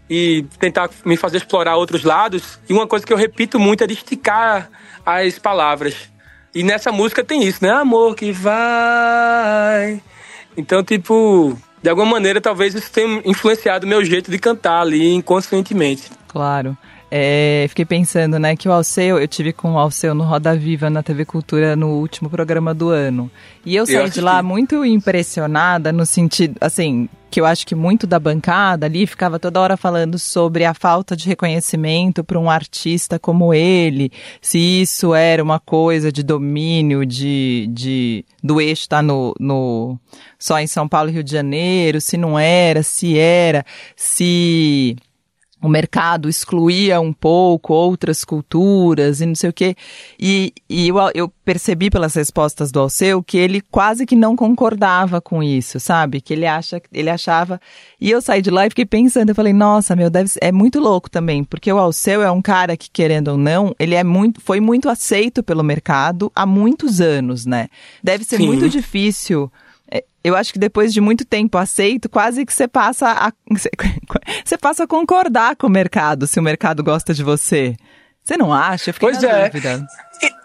e 0.09 0.47
tentar 0.61 0.89
me 1.05 1.17
fazer 1.17 1.39
explorar 1.39 1.75
outros 1.75 2.05
lados. 2.05 2.61
E 2.69 2.73
uma 2.73 2.87
coisa 2.87 3.05
que 3.05 3.13
eu 3.13 3.17
repito 3.17 3.59
muito 3.59 3.83
é 3.83 3.89
de 3.89 3.95
esticar 3.95 4.71
as 5.05 5.41
palavras. 5.41 5.97
E 6.55 6.63
nessa 6.63 6.93
música 6.93 7.25
tem 7.25 7.43
isso, 7.43 7.65
né? 7.65 7.73
Amor 7.73 8.15
que 8.15 8.31
vai. 8.31 10.01
Então, 10.57 10.85
tipo, 10.85 11.59
de 11.83 11.89
alguma 11.89 12.07
maneira, 12.07 12.41
talvez 12.41 12.75
isso 12.75 12.91
tenha 12.91 13.23
influenciado 13.25 13.87
meu 13.87 14.05
jeito 14.05 14.31
de 14.31 14.39
cantar 14.39 14.81
ali 14.83 15.15
inconscientemente. 15.15 16.11
Claro. 16.29 16.77
É, 17.11 17.67
fiquei 17.69 17.85
pensando, 17.85 18.39
né, 18.39 18.55
que 18.55 18.69
o 18.69 18.73
Alceu, 18.73 19.19
eu 19.19 19.27
tive 19.27 19.53
com 19.53 19.73
o 19.73 19.79
Alceu 19.79 20.15
no 20.15 20.23
Roda 20.23 20.55
Viva 20.57 20.89
na 20.89 21.03
TV 21.03 21.25
Cultura 21.25 21.75
no 21.75 21.89
último 21.89 22.31
programa 22.31 22.73
do 22.73 22.91
ano. 22.91 23.31
E 23.67 23.75
eu 23.75 23.85
saí 23.85 24.09
de 24.09 24.21
lá 24.21 24.43
muito 24.43 24.85
impressionada 24.85 25.93
no 25.93 26.07
sentido, 26.07 26.57
assim, 26.61 27.09
que 27.31 27.41
eu 27.41 27.47
acho 27.47 27.67
que 27.67 27.75
muito 27.75 28.07
da 28.07 28.19
bancada 28.19 28.87
ali 28.87 29.07
ficava 29.07 29.39
toda 29.39 29.61
hora 29.61 29.77
falando 29.77 30.19
sobre 30.19 30.65
a 30.65 30.75
falta 30.75 31.17
de 31.17 31.29
reconhecimento 31.29 32.25
para 32.25 32.39
um 32.39 32.51
artista 32.51 33.19
como 33.19 33.55
ele, 33.55 34.13
se 34.41 34.59
isso 34.59 35.15
era 35.15 35.43
uma 35.43 35.61
coisa 35.61 36.11
de 36.11 36.23
domínio 36.23 37.07
de, 37.07 37.69
de 37.73 38.25
do 38.43 38.61
eixo 38.61 38.83
estar 38.83 39.03
no, 39.03 39.35
no 39.39 39.99
só 40.39 40.59
em 40.59 40.67
São 40.67 40.89
Paulo 40.89 41.11
e 41.11 41.13
Rio 41.13 41.25
de 41.25 41.33
Janeiro, 41.33 42.01
se 42.01 42.17
não 42.17 42.39
era, 42.39 42.83
se 42.83 43.19
era, 43.19 43.65
se 43.95 44.97
o 45.63 45.69
mercado 45.69 46.29
excluía 46.29 47.01
um 47.01 47.13
pouco 47.13 47.75
outras 47.75 48.25
culturas 48.25 49.21
e 49.21 49.27
não 49.27 49.35
sei 49.35 49.51
o 49.51 49.53
quê. 49.53 49.77
E, 50.19 50.53
e 50.69 50.89
eu, 50.89 50.97
eu 51.15 51.29
percebi 51.45 51.91
pelas 51.91 52.15
respostas 52.15 52.73
do 52.73 52.81
Alceu 52.81 53.23
que 53.23 53.37
ele 53.37 53.61
quase 53.61 54.07
que 54.07 54.17
não 54.17 54.35
concordava 54.35 55.21
com 55.21 55.43
isso, 55.43 55.79
sabe? 55.79 56.21
Que 56.21 56.33
ele 56.33 56.47
acha, 56.47 56.81
ele 56.93 57.11
achava. 57.11 57.61
E 58.01 58.11
eu 58.11 58.23
saí 58.23 58.41
de 58.41 58.51
lá 58.51 58.67
e 58.67 58.71
fiquei 58.71 58.87
pensando, 58.87 59.31
eu 59.31 59.35
falei, 59.35 59.53
nossa, 59.53 59.95
meu, 59.95 60.09
deve 60.09 60.31
é 60.41 60.51
muito 60.51 60.81
louco 60.81 61.11
também, 61.11 61.45
porque 61.45 61.73
o 61.73 61.79
Alceu 61.79 62.23
é 62.23 62.31
um 62.31 62.41
cara 62.41 62.77
que, 62.77 62.89
querendo 62.91 63.29
ou 63.29 63.37
não, 63.37 63.75
ele 63.79 63.95
é 63.95 64.05
muito, 64.05 64.41
foi 64.41 64.61
muito 64.61 64.89
aceito 64.89 65.43
pelo 65.43 65.63
mercado 65.63 66.33
há 66.35 66.47
muitos 66.47 67.01
anos, 67.01 67.45
né? 67.45 67.69
Deve 68.03 68.25
ser 68.25 68.39
Sim. 68.39 68.47
muito 68.47 68.69
difícil 68.69 69.51
eu 70.23 70.37
acho 70.37 70.53
que 70.53 70.59
depois 70.59 70.93
de 70.93 71.01
muito 71.01 71.25
tempo 71.25 71.57
aceito, 71.59 72.09
quase 72.09 72.45
que 72.47 72.53
você 72.53 72.69
passa 72.69 73.09
a 73.11 73.33
você 74.45 74.59
passa 74.59 74.85
a 74.85 74.87
concordar 74.87 75.57
com 75.57 75.67
o 75.67 75.71
mercado, 75.71 76.27
se 76.27 76.39
o 76.39 76.43
mercado 76.43 76.83
gosta 76.83 77.13
de 77.15 77.23
você. 77.23 77.77
Você 78.23 78.37
não 78.37 78.53
acha? 78.53 78.91
Eu 78.91 78.95
fiquei 78.95 79.11
Pois 79.11 79.23
é. 79.25 79.49
dúvida. 79.49 79.87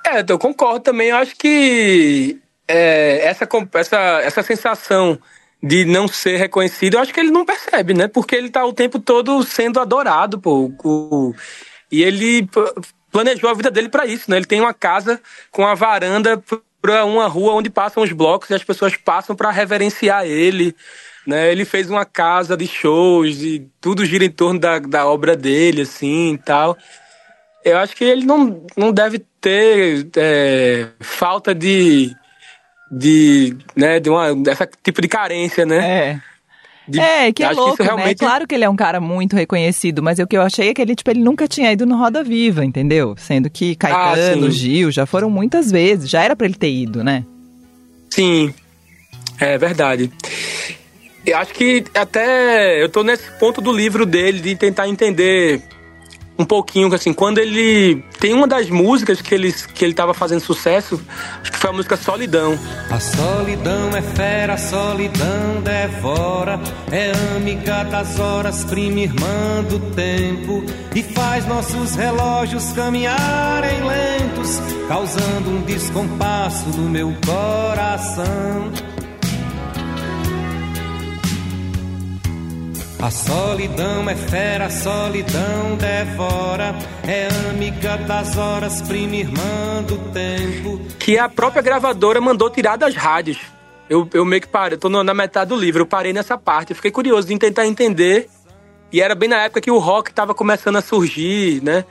É, 0.08 0.24
eu 0.28 0.40
concordo 0.40 0.80
também. 0.80 1.10
Eu 1.10 1.18
acho 1.18 1.36
que 1.36 2.40
é, 2.68 3.26
essa, 3.28 3.48
essa, 3.74 3.98
essa 4.24 4.44
sensação 4.44 5.20
de 5.62 5.84
não 5.86 6.08
ser 6.08 6.38
reconhecido, 6.38 6.94
eu 6.96 7.02
acho 7.02 7.14
que 7.14 7.20
ele 7.20 7.32
não 7.32 7.46
percebe, 7.46 7.94
né? 7.94 8.08
Porque 8.08 8.36
ele 8.36 8.50
tá 8.50 8.64
o 8.66 8.74
tempo 8.74 9.00
todo 9.00 9.44
sendo 9.44 9.80
adorado, 9.80 10.40
pô. 10.40 10.72
O- 10.84 11.34
e 11.92 12.02
ele 12.04 12.48
planejou 13.12 13.50
a 13.50 13.54
vida 13.54 13.70
dele 13.72 13.90
pra 13.90 14.06
isso, 14.06 14.30
né? 14.32 14.38
Ele 14.38 14.46
tem 14.46 14.62
uma 14.62 14.74
casa 14.74 15.22
com 15.52 15.66
a 15.66 15.76
varanda 15.76 16.42
p- 16.86 16.92
pra 16.92 17.06
uma 17.06 17.28
rua 17.28 17.54
onde 17.54 17.70
passam 17.70 18.04
os 18.04 18.12
blocos 18.12 18.50
e 18.50 18.54
as 18.54 18.64
pessoas 18.64 18.96
passam 18.96 19.36
pra 19.36 19.52
reverenciar 19.52 20.26
ele. 20.26 20.76
Né? 21.26 21.52
Ele 21.52 21.66
fez 21.66 21.90
uma 21.90 22.06
casa 22.06 22.56
de 22.56 22.68
shows 22.68 23.42
e 23.42 23.68
tudo 23.82 24.06
gira 24.06 24.24
em 24.24 24.30
torno 24.30 24.60
da, 24.60 24.80
da 24.80 25.08
obra 25.08 25.36
dele, 25.36 25.82
assim 25.82 26.34
e 26.34 26.38
tal. 26.38 26.78
Eu 27.64 27.78
acho 27.80 27.96
que 27.96 28.04
ele 28.04 28.26
não, 28.26 28.64
não 28.78 28.92
deve 28.92 29.20
ter 29.42 30.08
é, 30.18 30.88
falta 31.00 31.56
de. 31.56 32.16
de. 32.92 33.58
né, 33.76 34.00
de 34.00 34.10
uma. 34.10 34.36
dessa 34.36 34.70
tipo 34.84 35.02
de 35.02 35.08
carência, 35.08 35.66
né? 35.66 35.78
É. 35.78 36.35
De- 36.88 37.00
É, 37.00 37.32
que 37.32 37.44
é 37.44 37.50
louco, 37.52 37.74
isso 37.74 37.82
né? 37.84 37.88
realmente- 37.96 38.20
Claro 38.20 38.48
que 38.48 38.54
ele 38.54 38.64
é 38.64 38.70
um 38.70 38.76
cara 38.76 39.02
muito 39.02 39.36
reconhecido, 39.36 40.04
mas 40.04 40.20
o 40.20 40.28
que 40.28 40.38
eu 40.38 40.42
achei 40.42 40.70
é 40.70 40.74
que 40.74 40.82
ele, 40.82 40.96
tipo, 40.96 41.10
ele 41.10 41.22
nunca 41.22 41.48
tinha 41.48 41.72
ido 41.72 41.86
no 41.86 41.98
Roda 41.98 42.24
Viva, 42.24 42.64
entendeu? 42.64 43.16
Sendo 43.18 43.50
que 43.50 43.76
Caetano, 43.76 44.48
Ah. 44.48 44.52
Gil, 44.52 44.92
já 44.92 45.06
foram 45.06 45.30
muitas 45.30 45.72
vezes. 45.72 46.10
Já 46.10 46.24
era 46.24 46.36
pra 46.36 46.46
ele 46.46 46.56
ter 46.56 46.70
ido, 46.72 47.04
né? 47.04 47.24
Sim, 48.10 48.54
é 49.40 49.58
verdade. 49.58 50.12
Eu 51.26 51.38
acho 51.38 51.54
que 51.54 51.84
até 51.96 52.82
eu 52.84 52.88
tô 52.88 53.04
nesse 53.04 53.30
ponto 53.40 53.60
do 53.60 53.72
livro 53.72 54.06
dele 54.06 54.40
de 54.40 54.56
tentar 54.56 54.88
entender 54.88 55.62
um 56.38 56.46
pouquinho 56.46 56.94
assim, 56.94 57.14
quando 57.14 57.38
ele 57.38 58.04
tem 58.20 58.34
uma 58.34 58.48
das 58.48 58.70
músicas 58.70 59.22
que 59.22 59.34
ele 59.34 59.52
que 59.52 59.84
ele 59.84 59.94
tava 59.94 60.14
fazendo 60.14 60.42
sucesso, 60.42 61.02
acho 61.42 61.52
que 61.52 61.58
foi 61.58 61.70
a 61.70 61.74
música 61.74 61.96
Solidão. 61.96 62.58
A 62.90 63.00
solidão 63.00 63.96
é 63.96 64.02
fera, 64.02 64.54
a 64.54 64.58
solidão 64.58 65.62
devora. 65.64 66.60
É 66.92 67.12
amiga 67.36 67.84
das 67.84 68.20
horas, 68.20 68.64
prima 68.66 69.00
irmã 69.00 69.64
do 69.68 69.80
tempo. 69.94 70.64
E 70.94 71.02
faz 71.02 71.46
nossos 71.46 71.96
relógios 71.96 72.72
caminharem 72.74 73.84
lentos, 73.84 74.60
causando 74.88 75.50
um 75.50 75.62
descompasso 75.62 76.70
no 76.70 76.90
meu 76.90 77.14
coração. 77.26 78.72
A 83.00 83.12
solidão 83.12 84.10
é 84.10 84.16
fera, 84.16 84.66
a 84.66 84.70
solidão 84.70 85.76
devora. 85.78 86.76
É 87.08 87.28
amiga 87.50 87.98
das 87.98 88.38
horas, 88.38 88.82
prima 88.82 89.16
irmã 89.18 89.84
do 89.88 89.98
tempo. 90.12 90.82
que 90.98 91.18
a 91.18 91.30
própria 91.30 91.62
gravadora 91.62 92.20
mandou 92.20 92.50
tirar 92.50 92.78
das 92.78 92.96
rádios. 92.96 93.38
Eu, 93.90 94.10
eu 94.14 94.26
meio 94.26 94.42
que 94.42 94.48
parei, 94.48 94.78
tô 94.78 94.90
na 94.90 95.14
metade 95.14 95.50
do 95.50 95.56
livro, 95.56 95.84
eu 95.84 95.86
parei 95.86 96.12
nessa 96.12 96.38
parte, 96.38 96.72
eu 96.72 96.76
fiquei 96.76 96.90
curioso 96.90 97.28
de 97.28 97.38
tentar 97.38 97.68
entender. 97.68 98.28
E 98.92 99.02
era 99.02 99.14
bem 99.14 99.30
na 99.30 99.44
época 99.44 99.62
que 99.62 99.70
o 99.70 99.78
rock 99.78 100.12
tava 100.14 100.34
começando 100.34 100.78
a 100.78 100.82
surgir, 100.82 101.62
né? 101.62 101.86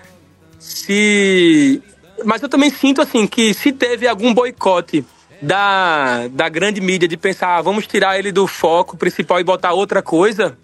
Se. 0.58 1.82
Mas 2.24 2.42
eu 2.42 2.48
também 2.48 2.70
sinto 2.70 3.02
assim 3.02 3.26
que 3.26 3.52
se 3.54 3.70
teve 3.70 4.08
algum 4.08 4.32
boicote 4.32 5.04
da, 5.42 6.28
da 6.28 6.48
grande 6.48 6.80
mídia 6.80 7.06
de 7.06 7.16
pensar, 7.16 7.56
ah, 7.56 7.62
vamos 7.62 7.86
tirar 7.86 8.18
ele 8.18 8.32
do 8.32 8.46
foco 8.46 8.96
principal 8.96 9.38
e 9.38 9.44
botar 9.44 9.72
outra 9.72 10.02
coisa, 10.02 10.56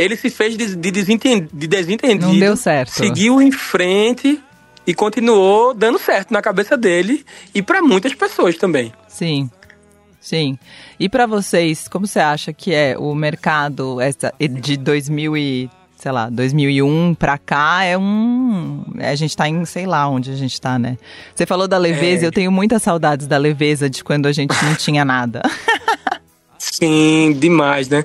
ele 0.00 0.16
se 0.16 0.30
fez 0.30 0.56
de, 0.56 0.74
de, 0.74 0.90
de 0.90 1.66
desentendido. 1.66 2.26
Não 2.26 2.38
deu 2.38 2.56
certo. 2.56 2.90
Seguiu 2.90 3.40
em 3.42 3.52
frente 3.52 4.40
e 4.86 4.94
continuou 4.94 5.74
dando 5.74 5.98
certo 5.98 6.32
na 6.32 6.40
cabeça 6.40 6.76
dele 6.76 7.24
e 7.54 7.60
pra 7.60 7.82
muitas 7.82 8.14
pessoas 8.14 8.56
também. 8.56 8.92
Sim. 9.08 9.50
Sim. 10.18 10.58
E 10.98 11.08
pra 11.08 11.26
vocês, 11.26 11.86
como 11.86 12.06
você 12.06 12.18
acha 12.18 12.52
que 12.52 12.72
é 12.74 12.96
o 12.98 13.14
mercado 13.14 13.98
de 14.60 14.76
2000 14.78 15.36
e, 15.36 15.70
sei 15.96 16.12
lá, 16.12 16.30
2001 16.30 17.14
pra 17.14 17.36
cá 17.36 17.84
é 17.84 17.96
um, 17.98 18.82
a 18.98 19.14
gente 19.14 19.36
tá 19.36 19.48
em, 19.48 19.64
sei 19.66 19.86
lá 19.86 20.08
onde 20.08 20.30
a 20.30 20.36
gente 20.36 20.58
tá, 20.60 20.78
né? 20.78 20.96
Você 21.34 21.44
falou 21.44 21.68
da 21.68 21.76
leveza, 21.78 22.24
É. 22.24 22.26
eu 22.26 22.32
tenho 22.32 22.50
muitas 22.50 22.82
saudades 22.82 23.26
da 23.26 23.36
leveza 23.36 23.88
de 23.88 24.02
quando 24.02 24.26
a 24.26 24.32
gente 24.32 24.54
não 24.64 24.74
tinha 24.74 25.04
nada. 25.04 25.42
Sim, 26.58 27.34
demais, 27.38 27.88
né? 27.88 28.04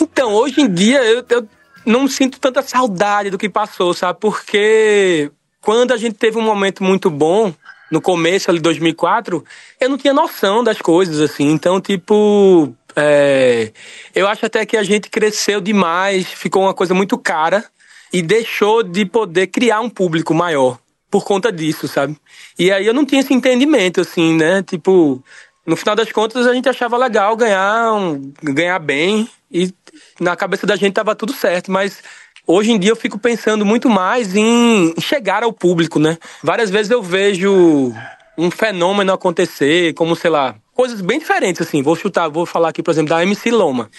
Então, 0.00 0.34
hoje 0.34 0.60
em 0.60 0.72
dia 0.72 1.02
eu, 1.04 1.24
eu 1.28 1.48
não 1.84 2.08
sinto 2.08 2.40
tanta 2.40 2.62
saudade 2.62 3.30
do 3.30 3.38
que 3.38 3.48
passou, 3.48 3.92
sabe? 3.94 4.18
Porque 4.20 5.30
quando 5.60 5.92
a 5.92 5.96
gente 5.96 6.14
teve 6.14 6.38
um 6.38 6.42
momento 6.42 6.82
muito 6.82 7.10
bom, 7.10 7.54
no 7.90 8.00
começo 8.00 8.50
ali 8.50 8.58
de 8.58 8.62
2004, 8.62 9.44
eu 9.78 9.90
não 9.90 9.98
tinha 9.98 10.14
noção 10.14 10.64
das 10.64 10.78
coisas, 10.78 11.20
assim. 11.20 11.50
Então, 11.50 11.80
tipo, 11.80 12.74
é, 12.96 13.70
eu 14.14 14.26
acho 14.26 14.46
até 14.46 14.64
que 14.64 14.76
a 14.76 14.82
gente 14.82 15.10
cresceu 15.10 15.60
demais, 15.60 16.26
ficou 16.26 16.62
uma 16.62 16.74
coisa 16.74 16.94
muito 16.94 17.18
cara. 17.18 17.64
e 18.12 18.20
deixou 18.20 18.82
de 18.82 19.06
poder 19.06 19.46
criar 19.46 19.80
um 19.80 19.88
público 19.88 20.34
maior 20.34 20.78
por 21.10 21.24
conta 21.24 21.50
disso, 21.50 21.88
sabe? 21.88 22.16
E 22.58 22.70
aí 22.70 22.86
eu 22.86 22.94
não 22.94 23.06
tinha 23.06 23.20
esse 23.20 23.32
entendimento, 23.32 24.00
assim, 24.02 24.34
né? 24.36 24.62
Tipo, 24.62 25.22
no 25.66 25.76
final 25.76 25.94
das 25.94 26.12
contas 26.12 26.46
a 26.46 26.52
gente 26.54 26.68
achava 26.68 26.96
legal 26.96 27.36
ganhar, 27.36 27.94
um, 27.94 28.32
ganhar 28.42 28.78
bem 28.78 29.28
e 29.52 29.72
na 30.20 30.34
cabeça 30.36 30.66
da 30.66 30.76
gente 30.76 30.94
tava 30.94 31.14
tudo 31.14 31.32
certo, 31.32 31.70
mas 31.70 32.02
hoje 32.46 32.72
em 32.72 32.78
dia 32.78 32.90
eu 32.90 32.96
fico 32.96 33.18
pensando 33.18 33.64
muito 33.64 33.88
mais 33.88 34.34
em 34.34 34.94
chegar 35.00 35.42
ao 35.42 35.52
público, 35.52 35.98
né? 35.98 36.18
Várias 36.42 36.70
vezes 36.70 36.90
eu 36.90 37.02
vejo 37.02 37.92
um 38.36 38.50
fenômeno 38.50 39.12
acontecer, 39.12 39.94
como 39.94 40.16
sei 40.16 40.30
lá, 40.30 40.54
coisas 40.74 41.00
bem 41.00 41.18
diferentes 41.18 41.66
assim. 41.66 41.82
Vou 41.82 41.96
chutar, 41.96 42.28
vou 42.28 42.46
falar 42.46 42.70
aqui, 42.70 42.82
por 42.82 42.90
exemplo, 42.90 43.10
da 43.10 43.22
MC 43.22 43.50
Loma, 43.50 43.90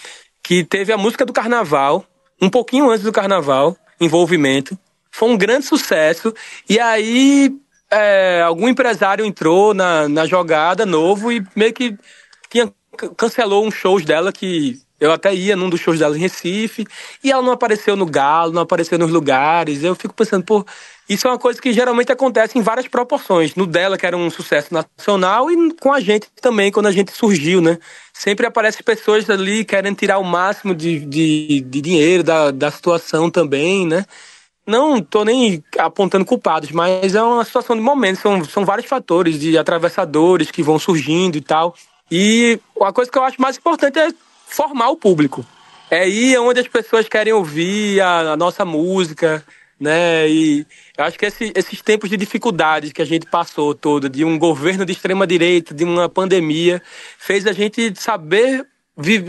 que 0.42 0.64
teve 0.64 0.92
a 0.92 0.98
música 0.98 1.24
do 1.24 1.32
carnaval, 1.32 2.04
um 2.40 2.50
pouquinho 2.50 2.90
antes 2.90 3.04
do 3.04 3.12
carnaval, 3.12 3.76
envolvimento. 4.00 4.78
Foi 5.10 5.28
um 5.28 5.36
grande 5.36 5.64
sucesso. 5.64 6.34
E 6.68 6.78
aí 6.80 7.54
é, 7.90 8.42
algum 8.42 8.68
empresário 8.68 9.24
entrou 9.24 9.72
na, 9.72 10.08
na 10.08 10.26
jogada 10.26 10.84
novo 10.84 11.30
e 11.30 11.44
meio 11.54 11.72
que 11.72 11.96
tinha, 12.50 12.72
cancelou 13.16 13.64
uns 13.64 13.74
shows 13.74 14.04
dela 14.04 14.32
que 14.32 14.80
eu 15.04 15.12
até 15.12 15.34
ia 15.34 15.54
num 15.54 15.68
dos 15.68 15.80
shows 15.80 15.98
dela 15.98 16.16
em 16.16 16.20
Recife 16.20 16.86
e 17.22 17.30
ela 17.30 17.42
não 17.42 17.52
apareceu 17.52 17.94
no 17.94 18.06
Galo, 18.06 18.52
não 18.52 18.62
apareceu 18.62 18.98
nos 18.98 19.10
lugares. 19.10 19.84
Eu 19.84 19.94
fico 19.94 20.14
pensando, 20.14 20.42
pô, 20.44 20.64
isso 21.06 21.26
é 21.26 21.30
uma 21.30 21.38
coisa 21.38 21.60
que 21.60 21.74
geralmente 21.74 22.10
acontece 22.10 22.58
em 22.58 22.62
várias 22.62 22.88
proporções. 22.88 23.54
No 23.54 23.66
dela, 23.66 23.98
que 23.98 24.06
era 24.06 24.16
um 24.16 24.30
sucesso 24.30 24.72
nacional, 24.72 25.50
e 25.50 25.74
com 25.74 25.92
a 25.92 26.00
gente 26.00 26.28
também, 26.40 26.72
quando 26.72 26.86
a 26.86 26.92
gente 26.92 27.12
surgiu, 27.12 27.60
né? 27.60 27.78
Sempre 28.14 28.46
aparecem 28.46 28.82
pessoas 28.82 29.28
ali 29.28 29.62
querendo 29.62 29.96
tirar 29.96 30.18
o 30.18 30.24
máximo 30.24 30.74
de, 30.74 31.00
de, 31.00 31.60
de 31.60 31.80
dinheiro 31.82 32.22
da, 32.22 32.50
da 32.50 32.70
situação 32.70 33.28
também, 33.28 33.86
né? 33.86 34.06
Não 34.66 35.02
tô 35.02 35.22
nem 35.22 35.62
apontando 35.78 36.24
culpados, 36.24 36.70
mas 36.70 37.14
é 37.14 37.22
uma 37.22 37.44
situação 37.44 37.76
de 37.76 37.82
momento. 37.82 38.20
São, 38.20 38.42
são 38.46 38.64
vários 38.64 38.86
fatores 38.86 39.38
de 39.38 39.58
atravessadores 39.58 40.50
que 40.50 40.62
vão 40.62 40.78
surgindo 40.78 41.36
e 41.36 41.42
tal. 41.42 41.74
E 42.10 42.58
a 42.80 42.90
coisa 42.90 43.10
que 43.10 43.18
eu 43.18 43.24
acho 43.24 43.40
mais 43.42 43.58
importante 43.58 43.98
é 43.98 44.08
formar 44.46 44.90
o 44.90 44.96
público. 44.96 45.44
É 45.90 46.00
aí 46.00 46.36
onde 46.38 46.60
as 46.60 46.68
pessoas 46.68 47.08
querem 47.08 47.32
ouvir 47.32 48.00
a, 48.00 48.32
a 48.32 48.36
nossa 48.36 48.64
música, 48.64 49.44
né? 49.78 50.28
E 50.28 50.66
eu 50.96 51.04
acho 51.04 51.18
que 51.18 51.26
esse, 51.26 51.52
esses 51.54 51.80
tempos 51.82 52.08
de 52.08 52.16
dificuldades 52.16 52.92
que 52.92 53.02
a 53.02 53.04
gente 53.04 53.26
passou 53.26 53.74
todo, 53.74 54.08
de 54.08 54.24
um 54.24 54.38
governo 54.38 54.84
de 54.84 54.92
extrema 54.92 55.26
direita, 55.26 55.74
de 55.74 55.84
uma 55.84 56.08
pandemia, 56.08 56.82
fez 57.18 57.46
a 57.46 57.52
gente 57.52 57.92
saber 58.00 58.66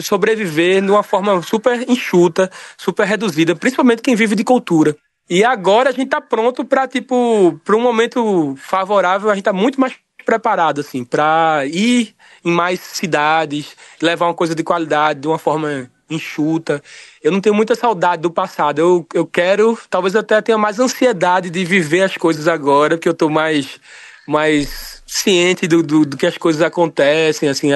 sobreviver 0.02 0.82
de 0.82 0.92
uma 0.92 1.04
forma 1.04 1.42
super 1.42 1.90
enxuta, 1.90 2.52
super 2.78 3.06
reduzida, 3.06 3.56
principalmente 3.56 4.02
quem 4.02 4.16
vive 4.16 4.36
de 4.36 4.44
cultura. 4.44 4.96
E 5.28 5.44
agora 5.44 5.90
a 5.90 5.92
gente 5.92 6.10
tá 6.10 6.22
pronto 6.22 6.64
para 6.64 6.88
tipo, 6.88 7.60
para 7.64 7.76
um 7.76 7.82
momento 7.82 8.56
favorável, 8.58 9.30
a 9.30 9.36
gente 9.36 9.46
tá 9.46 9.54
muito 9.54 9.82
mais 9.82 9.96
preparado 10.26 10.82
assim, 10.82 11.04
para 11.04 11.64
ir 11.66 12.16
em 12.44 12.52
mais 12.52 12.80
cidades, 12.80 13.76
levar 14.02 14.28
uma 14.28 14.34
coisa 14.34 14.54
de 14.54 14.64
qualidade 14.64 15.22
de 15.22 15.28
uma 15.28 15.40
forma 15.40 15.90
enxuta. 16.10 16.82
Eu 17.24 17.32
não 17.32 17.42
tenho 17.42 17.56
muita 17.56 17.76
saudade 17.76 18.22
do 18.22 18.32
passado. 18.32 18.80
Eu, 18.80 19.08
eu 19.14 19.26
quero, 19.26 19.78
talvez 19.90 20.16
até 20.16 20.42
tenha 20.42 20.58
mais 20.58 20.80
ansiedade 20.80 21.50
de 21.50 21.66
viver 21.66 22.04
as 22.04 22.18
coisas 22.18 22.48
agora, 22.48 22.98
porque 22.98 23.10
eu 23.10 23.14
tô 23.14 23.30
mais 23.30 23.80
mais 24.28 25.04
ciente 25.06 25.68
do, 25.68 25.84
do, 25.84 26.04
do 26.04 26.18
que 26.18 26.26
as 26.26 26.38
coisas 26.38 26.62
acontecem, 26.62 27.48
assim, 27.48 27.70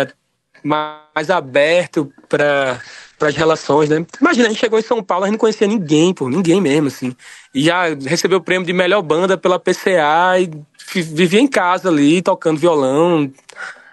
mais 0.64 1.30
aberto 1.30 2.12
para 2.28 2.82
para 3.20 3.28
as 3.28 3.36
relações, 3.36 3.90
né? 3.90 4.06
Imagina, 4.22 4.48
a 4.48 4.50
gente 4.50 4.62
chegou 4.62 4.80
em 4.80 4.82
São 4.82 5.04
Paulo, 5.04 5.26
a 5.26 5.28
gente 5.28 5.34
não 5.34 5.40
conhecia 5.40 5.68
ninguém, 5.68 6.14
pô, 6.14 6.30
ninguém 6.30 6.62
mesmo, 6.62 6.88
assim. 6.88 7.14
E 7.54 7.66
já 7.66 7.94
recebeu 7.94 8.38
o 8.38 8.42
prêmio 8.42 8.66
de 8.66 8.72
melhor 8.72 9.02
banda 9.02 9.38
pela 9.38 9.60
PCA 9.60 10.40
e 10.40 10.50
vivia 10.94 11.40
em 11.40 11.48
casa 11.48 11.90
ali, 11.90 12.22
tocando 12.22 12.60
violão, 12.60 13.32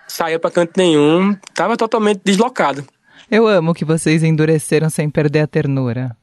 saía 0.07 0.39
para 0.39 0.51
canto 0.51 0.73
nenhum, 0.77 1.37
tava 1.55 1.77
totalmente 1.77 2.21
deslocado. 2.25 2.85
Eu 3.31 3.47
amo 3.47 3.75
que 3.75 3.85
vocês 3.85 4.23
endureceram 4.23 4.89
sem 4.89 5.11
perder 5.11 5.41
a 5.41 5.47
ternura. 5.47 6.17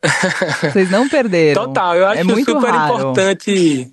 Vocês 0.60 0.88
não 0.90 1.08
perderam. 1.08 1.64
Total, 1.64 1.96
eu 1.96 2.06
acho 2.06 2.20
é 2.20 2.24
muito 2.24 2.52
super 2.52 2.70
raro. 2.70 2.94
importante 2.94 3.92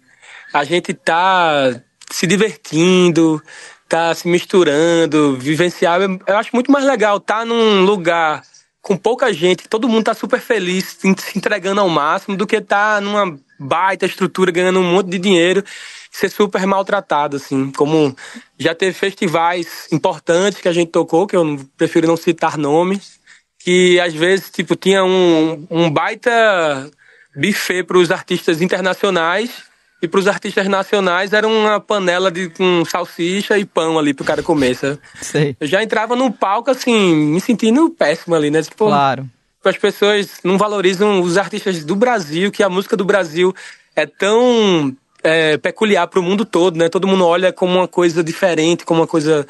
a 0.54 0.64
gente 0.64 0.94
tá 0.94 1.74
se 2.12 2.28
divertindo, 2.28 3.42
tá 3.90 4.14
se 4.14 4.28
misturando, 4.28 5.36
vivenciar. 5.38 6.00
Eu 6.28 6.38
acho 6.38 6.52
muito 6.54 6.72
mais 6.72 6.86
legal 6.86 7.18
estar 7.18 7.40
tá 7.40 7.46
num 7.46 7.84
lugar 7.84 8.44
com 8.82 8.98
pouca 8.98 9.34
gente, 9.34 9.68
todo 9.68 9.88
mundo 9.88 10.04
tá 10.04 10.14
super 10.14 10.40
feliz, 10.40 10.98
se 11.00 11.38
entregando 11.38 11.82
ao 11.82 11.90
máximo, 11.90 12.36
do 12.36 12.46
que 12.46 12.58
estar 12.58 12.96
tá 12.96 13.02
numa 13.02 13.40
baita 13.64 14.06
estrutura, 14.06 14.52
ganhando 14.52 14.80
um 14.80 14.92
monte 14.92 15.10
de 15.10 15.20
dinheiro, 15.20 15.64
ser 16.12 16.30
super 16.30 16.66
maltratado, 16.66 17.38
assim. 17.38 17.72
Como 17.72 18.16
já 18.60 18.76
teve 18.76 18.94
festivais 18.94 19.88
importantes 19.92 20.62
que 20.62 20.68
a 20.68 20.74
gente 20.74 20.92
tocou, 20.92 21.26
que 21.26 21.36
eu 21.36 21.60
prefiro 21.78 22.08
não 22.08 22.18
citar 22.18 22.58
nomes, 22.58 23.20
que 23.60 24.00
às 24.00 24.14
vezes, 24.14 24.50
tipo, 24.50 24.76
tinha 24.76 25.04
um, 25.04 25.66
um 25.70 25.90
baita 25.90 26.92
buffet 27.36 27.84
para 27.84 27.98
os 27.98 28.12
artistas 28.12 28.62
internacionais 28.62 29.64
e 30.02 30.08
para 30.08 30.20
os 30.20 30.28
artistas 30.28 30.68
nacionais 30.68 31.32
era 31.32 31.48
uma 31.48 31.80
panela 31.80 32.30
de 32.30 32.50
com 32.50 32.84
salsicha 32.84 33.58
e 33.58 33.66
pão 33.66 33.98
ali 33.98 34.14
pro 34.14 34.26
cara 34.26 34.44
comer, 34.44 34.76
sabe? 34.76 35.00
Sei. 35.22 35.56
Eu 35.60 35.66
já 35.66 35.82
entrava 35.82 36.14
no 36.16 36.30
palco, 36.30 36.70
assim, 36.70 37.16
me 37.16 37.40
sentindo 37.40 37.90
péssimo 37.90 38.36
ali, 38.36 38.52
né? 38.52 38.62
Tipo, 38.62 38.86
Claro. 38.86 39.30
As 39.70 39.78
pessoas 39.78 40.40
não 40.44 40.58
valorizam 40.58 41.22
os 41.22 41.38
artistas 41.38 41.84
do 41.84 41.96
Brasil, 41.96 42.52
que 42.52 42.64
a 42.64 42.70
música 42.70 42.98
do 42.98 43.06
Brasil 43.06 43.54
é 43.96 44.06
tão 44.06 44.96
é, 45.24 45.58
peculiar 45.58 46.08
pro 46.08 46.22
mundo 46.22 46.46
todo, 46.46 46.78
né? 46.78 46.90
Todo 46.90 47.08
mundo 47.08 47.26
olha 47.26 47.54
como 47.54 47.76
uma 47.76 47.88
coisa 47.88 48.24
diferente, 48.24 48.86
como 48.86 49.02
uma 49.02 49.08
coisa 49.08 49.48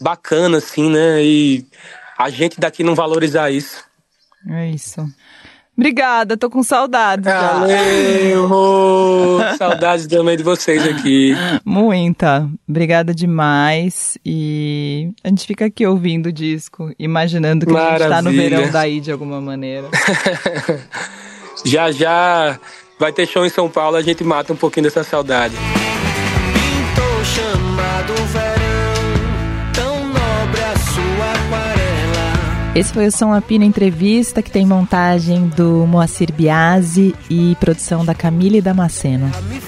bacana, 0.00 0.58
assim, 0.58 0.90
né? 0.90 1.22
E 1.24 1.66
a 2.18 2.28
gente 2.28 2.60
daqui 2.60 2.84
não 2.84 2.94
valorizar 2.94 3.50
isso. 3.50 3.84
É 4.48 4.68
isso. 4.68 5.06
Obrigada, 5.76 6.36
tô 6.36 6.48
com 6.48 6.62
saudades 6.62 7.26
já. 7.26 7.52
Valeu! 7.52 8.48
Saudades 9.58 10.06
também 10.06 10.36
de 10.36 10.42
vocês 10.42 10.82
aqui. 10.86 11.34
Muita. 11.64 12.48
Obrigada 12.68 13.14
demais. 13.14 14.16
E 14.24 15.10
a 15.22 15.28
gente 15.28 15.46
fica 15.46 15.66
aqui 15.66 15.86
ouvindo 15.86 16.26
o 16.26 16.32
disco, 16.32 16.90
imaginando 16.98 17.66
que 17.66 17.76
a 17.76 17.90
gente 17.90 17.98
tá 18.08 18.22
no 18.22 18.32
Maravilha. 18.32 18.56
verão 18.58 18.70
daí 18.72 19.00
de 19.00 19.12
alguma 19.12 19.40
maneira. 19.40 19.88
Já 21.64 21.90
já 21.90 22.58
vai 22.98 23.12
ter 23.12 23.26
show 23.26 23.44
em 23.44 23.48
São 23.48 23.68
Paulo, 23.68 23.96
a 23.96 24.02
gente 24.02 24.22
mata 24.22 24.52
um 24.52 24.56
pouquinho 24.56 24.84
dessa 24.84 25.02
saudade. 25.02 25.54
Esse 32.76 32.92
foi 32.92 33.06
o 33.06 33.10
Som 33.10 33.32
Apina 33.32 33.64
Entrevista, 33.64 34.42
que 34.42 34.50
tem 34.50 34.66
montagem 34.66 35.48
do 35.48 35.86
Moacir 35.86 36.30
Biasi 36.30 37.14
e 37.30 37.56
produção 37.58 38.04
da 38.04 38.14
Camille 38.14 38.60
Damasceno. 38.60 39.32
Me 39.48 39.58